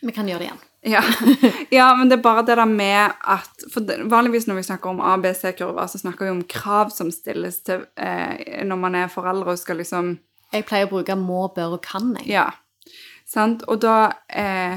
Vi 0.00 0.14
kan 0.14 0.30
gjøre 0.30 0.44
det 0.44 0.46
igjen. 0.48 0.62
Ja. 0.84 1.02
ja, 1.70 1.94
men 1.96 2.08
det 2.08 2.18
er 2.18 2.22
bare 2.22 2.42
det 2.44 2.56
der 2.60 2.68
med 2.68 3.12
at 3.20 3.64
For 3.72 4.08
vanligvis 4.10 4.46
når 4.46 4.60
vi 4.60 4.66
snakker 4.68 4.90
om 4.90 5.00
ABC-kurver, 5.00 5.86
så 5.86 5.98
snakker 5.98 6.26
vi 6.26 6.30
om 6.30 6.42
krav 6.44 6.92
som 6.92 7.12
stilles 7.12 7.62
til 7.64 7.86
eh, 7.96 8.64
når 8.68 8.80
man 8.80 8.98
er 9.00 9.12
foreldre 9.12 9.54
og 9.54 9.60
skal 9.60 9.80
liksom 9.80 10.18
Jeg 10.52 10.66
pleier 10.68 10.86
å 10.86 10.92
bruke 10.92 11.16
må, 11.16 11.46
bør 11.56 11.78
og 11.78 11.86
kan, 11.86 12.12
jeg. 12.20 12.34
Ja. 12.36 12.50
Sant? 13.24 13.64
Og 13.72 13.80
da 13.80 14.12
eh, 14.28 14.76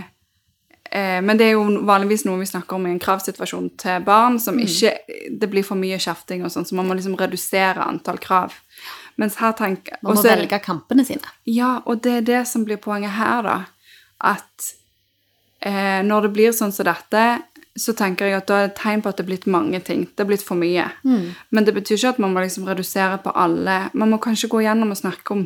eh, 0.92 1.20
Men 1.22 1.36
det 1.38 1.50
er 1.50 1.58
jo 1.58 1.68
vanligvis 1.86 2.24
noe 2.26 2.40
vi 2.40 2.48
snakker 2.48 2.80
om 2.80 2.88
i 2.88 2.94
en 2.96 3.04
kravsituasjon 3.04 3.74
til 3.84 4.08
barn, 4.08 4.40
som 4.40 4.60
ikke 4.64 4.96
Det 5.28 5.52
blir 5.52 5.68
for 5.68 5.80
mye 5.80 6.00
kjefting 6.00 6.48
og 6.48 6.56
sånn, 6.56 6.66
så 6.66 6.80
man 6.80 6.88
må 6.88 6.96
liksom 6.96 7.20
redusere 7.20 7.84
antall 7.84 8.24
krav. 8.24 8.56
Mens 9.20 9.42
her 9.42 9.52
tenker 9.60 10.00
Man 10.00 10.16
må 10.16 10.24
så 10.24 10.32
er 10.32 10.44
velge 10.46 10.64
kampene 10.64 11.04
sine. 11.04 11.36
ja, 11.44 11.82
og 11.86 12.00
det 12.08 12.20
er 12.22 12.28
det 12.32 12.44
som 12.48 12.64
blir 12.64 12.80
poenget 12.80 13.18
her, 13.18 13.44
da. 13.44 13.60
At 14.24 14.74
eh, 15.68 16.00
når 16.08 16.28
det 16.28 16.34
blir 16.38 16.56
sånn 16.56 16.74
som 16.76 16.88
dette, 16.88 17.28
så 17.78 17.94
tenker 17.94 18.26
jeg 18.26 18.40
at 18.40 18.48
da 18.50 18.56
er 18.58 18.68
det 18.68 18.72
et 18.72 18.80
tegn 18.80 19.04
på 19.04 19.12
at 19.12 19.20
det 19.20 19.26
er 19.26 19.30
blitt 19.30 19.48
mange 19.54 19.80
ting. 19.86 20.08
Det 20.10 20.24
er 20.24 20.30
blitt 20.32 20.46
for 20.46 20.58
mye. 20.58 20.88
Men 21.54 21.68
det 21.68 21.76
betyr 21.76 22.00
ikke 22.00 22.16
at 22.16 22.22
man 22.24 22.34
må 22.34 22.42
liksom 22.42 22.66
redusere 22.66 23.20
på 23.22 23.34
alle. 23.38 23.78
Man 23.94 24.10
må 24.10 24.18
kanskje 24.24 24.50
gå 24.50 24.64
gjennom 24.66 24.96
og 24.96 24.98
snakke 24.98 25.36
om 25.36 25.44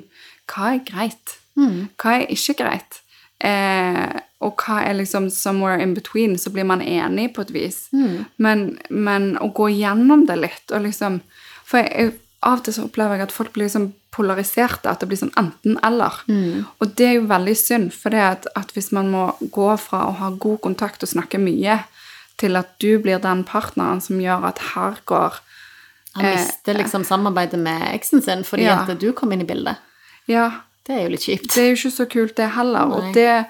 hva 0.52 0.76
er 0.76 0.84
greit, 0.88 1.38
hva 2.00 2.14
er 2.22 2.32
ikke 2.32 2.56
greit. 2.62 3.02
Eh, 3.44 4.20
og 4.42 4.64
hva 4.64 4.80
er 4.86 4.96
liksom 4.98 5.30
somewhere 5.30 5.82
in 5.82 5.94
between, 5.94 6.38
så 6.38 6.50
blir 6.50 6.64
man 6.64 6.82
enig 6.82 7.34
på 7.36 7.42
et 7.42 7.54
vis. 7.54 7.90
Men, 8.38 8.78
men 8.90 9.36
å 9.42 9.52
gå 9.54 9.68
gjennom 9.76 10.26
det 10.30 10.40
litt, 10.40 10.72
og 10.72 10.86
liksom 10.88 11.22
For 11.66 11.80
jeg, 11.80 12.14
av 12.44 12.60
og 12.60 12.66
til 12.66 12.74
så 12.74 12.84
opplever 12.88 13.16
jeg 13.16 13.28
at 13.30 13.32
folk 13.32 13.54
blir 13.54 13.68
liksom 13.70 13.92
polariserte, 14.12 14.90
at 14.92 15.00
det 15.00 15.08
blir 15.08 15.18
sånn 15.22 15.34
enten-eller. 15.40 16.22
Og 16.82 16.96
det 16.96 17.06
er 17.08 17.14
jo 17.16 17.28
veldig 17.30 17.56
synd, 17.58 17.94
for 17.94 18.10
det 18.12 18.20
at, 18.20 18.48
at 18.60 18.72
hvis 18.76 18.92
man 18.92 19.10
må 19.12 19.30
gå 19.52 19.70
fra 19.80 20.06
å 20.10 20.16
ha 20.20 20.30
god 20.36 20.60
kontakt 20.62 21.04
og 21.04 21.10
snakke 21.10 21.40
mye, 21.40 21.80
til 22.38 22.56
at 22.58 22.74
du 22.82 22.98
blir 23.00 23.20
den 23.22 23.44
partneren 23.46 24.02
som 24.02 24.20
gjør 24.20 24.48
at 24.50 24.60
her 24.74 25.00
går 25.06 25.40
Han 26.16 26.26
Eh, 26.26 26.74
liksom 26.76 27.06
samarbeidet 27.08 27.60
med 27.60 27.86
eksen 27.96 28.22
sin 28.22 28.42
fordi 28.44 28.64
Ja. 28.66 28.82
at 28.84 29.00
du 29.00 29.14
kom 29.14 29.32
inn 29.32 29.42
i 29.42 29.46
bildet. 29.46 29.78
Ja, 30.28 30.50
Det 30.86 30.96
er 30.98 31.04
jo 31.04 31.10
litt 31.14 31.22
kjipt. 31.24 31.54
det 31.56 31.58
er 31.64 31.70
jo 31.70 31.76
ikke 31.78 31.92
så 31.96 32.06
kult, 32.10 32.36
det 32.36 32.50
heller. 32.52 32.92
Og 32.92 33.14
det, 33.14 33.46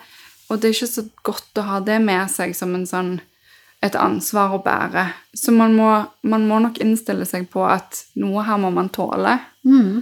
og 0.50 0.60
det 0.62 0.69
er 0.69 0.74
ikke 0.74 0.93
så 0.93 1.10
godt 1.24 1.54
å 1.58 1.63
ha 1.63 1.80
det 1.80 2.00
med 2.02 2.30
seg 2.30 2.54
som 2.56 2.76
en 2.76 2.86
sånn, 2.86 3.19
et 3.82 3.93
ansvar 3.95 4.52
å 4.54 4.63
bære. 4.63 5.08
Så 5.36 5.52
man 5.52 5.74
må, 5.76 6.06
man 6.21 6.47
må 6.47 6.60
nok 6.62 6.78
innstille 6.78 7.26
seg 7.26 7.50
på 7.50 7.65
at 7.67 8.04
noe 8.15 8.43
her 8.43 8.58
må 8.58 8.69
man 8.71 8.89
tåle. 8.89 9.39
Eh, 9.65 10.02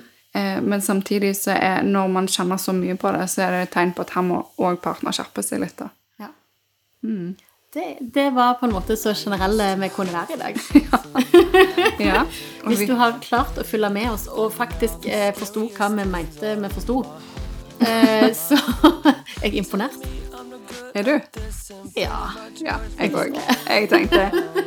men 0.61 0.81
samtidig 0.81 1.33
så 1.37 1.55
er 1.55 1.85
når 1.85 2.09
man 2.13 2.27
kjenner 2.31 2.59
så 2.61 2.73
mye 2.75 2.95
på 2.99 3.11
det, 3.15 3.27
så 3.31 3.45
er 3.45 3.55
det 3.55 3.61
et 3.67 3.73
tegn 3.75 3.93
på 3.95 4.05
at 4.05 4.15
her 4.15 4.25
må 4.25 4.41
òg 4.57 4.81
partner 4.83 5.15
skjerpe 5.15 5.43
seg 5.45 5.63
litt. 5.63 5.77
da. 5.79 5.89
Ja. 6.19 6.31
Det, 7.73 7.97
det 8.01 8.29
var 8.33 8.53
på 8.53 8.65
en 8.65 8.73
måte 8.73 8.95
så 8.97 9.13
generelle 9.13 9.75
vi 9.77 9.89
kunne 9.93 10.13
være 10.13 10.33
i 10.33 10.39
dag. 10.41 10.61
Ja. 11.99 12.05
ja. 12.05 12.23
Hvis 12.67 12.87
du 12.87 12.93
har 12.95 13.17
klart 13.21 13.57
å 13.59 13.65
følge 13.67 13.89
med 13.93 14.07
oss 14.11 14.27
og 14.31 14.53
faktisk 14.55 15.05
eh, 15.09 15.29
forsto 15.35 15.65
hva 15.75 15.89
vi 15.93 16.05
mente 16.07 16.55
vi 16.59 16.71
forsto, 16.73 17.01
eh, 17.83 18.29
så 18.35 18.57
Jeg 19.43 19.53
er 19.53 19.59
imponert. 19.61 20.01
Er 20.95 21.03
du? 21.03 21.13
Ja. 21.97 22.19
Ja, 22.61 22.75
jeg 22.99 23.11
òg. 23.15 23.35
Jeg 23.69 23.89
tenkte 23.91 24.21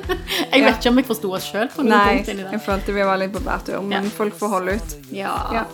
Jeg 0.53 0.65
vet 0.65 0.77
ikke 0.79 0.91
om 0.93 0.99
jeg 1.01 1.07
forsto 1.09 1.31
oss 1.37 1.47
sjøl 1.51 1.69
på 1.73 1.83
noen 1.83 1.93
Nei, 1.95 2.17
punkt 2.19 2.29
inni 2.35 2.45
jeg 2.55 2.61
følte 2.65 2.93
vi 2.97 3.03
var 3.07 3.19
litt 3.21 3.33
på 3.35 3.41
bærtur, 3.45 3.81
men 3.83 4.05
Ja. 4.09 4.13
folk 4.17 4.35
får 4.39 4.49
holde 4.57 4.77
ut. 4.81 4.97
Ja. 5.15 5.35
Ja. 5.55 5.65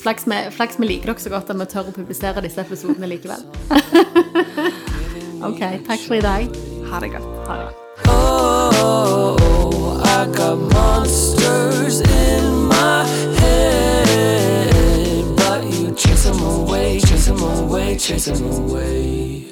Flaks 0.00 0.24
med, 0.30 0.48
flaks 0.56 0.78
vi 0.80 0.86
liker 0.88 1.06
dere 1.12 1.20
så 1.20 1.28
godt 1.32 1.50
at 1.52 1.58
vi 1.60 1.66
tør 1.68 1.90
å 1.90 1.92
publisere 1.96 2.40
disse 2.44 2.60
episodene 2.62 3.06
likevel. 3.10 3.42
OK, 5.48 5.60
takk 5.86 6.00
for 6.06 6.14
i 6.16 6.22
dag. 6.24 6.48
Ha 6.90 7.00
det 7.04 7.10
godt. 7.12 7.28
Ha 7.50 7.54
det. 7.60 7.68
Oh, 8.08 10.00
I 10.04 10.26
got 10.36 10.56
monsters 10.72 12.00
in 12.00 12.44
my 12.70 13.04
head, 13.40 15.24
but 15.36 15.64
you 15.68 15.92
chase 15.94 16.24
them 16.24 16.40
away, 16.42 16.98
them 17.36 17.68
away, 17.68 17.96
chase 17.96 18.26
them 18.26 18.44
away. 18.44 19.45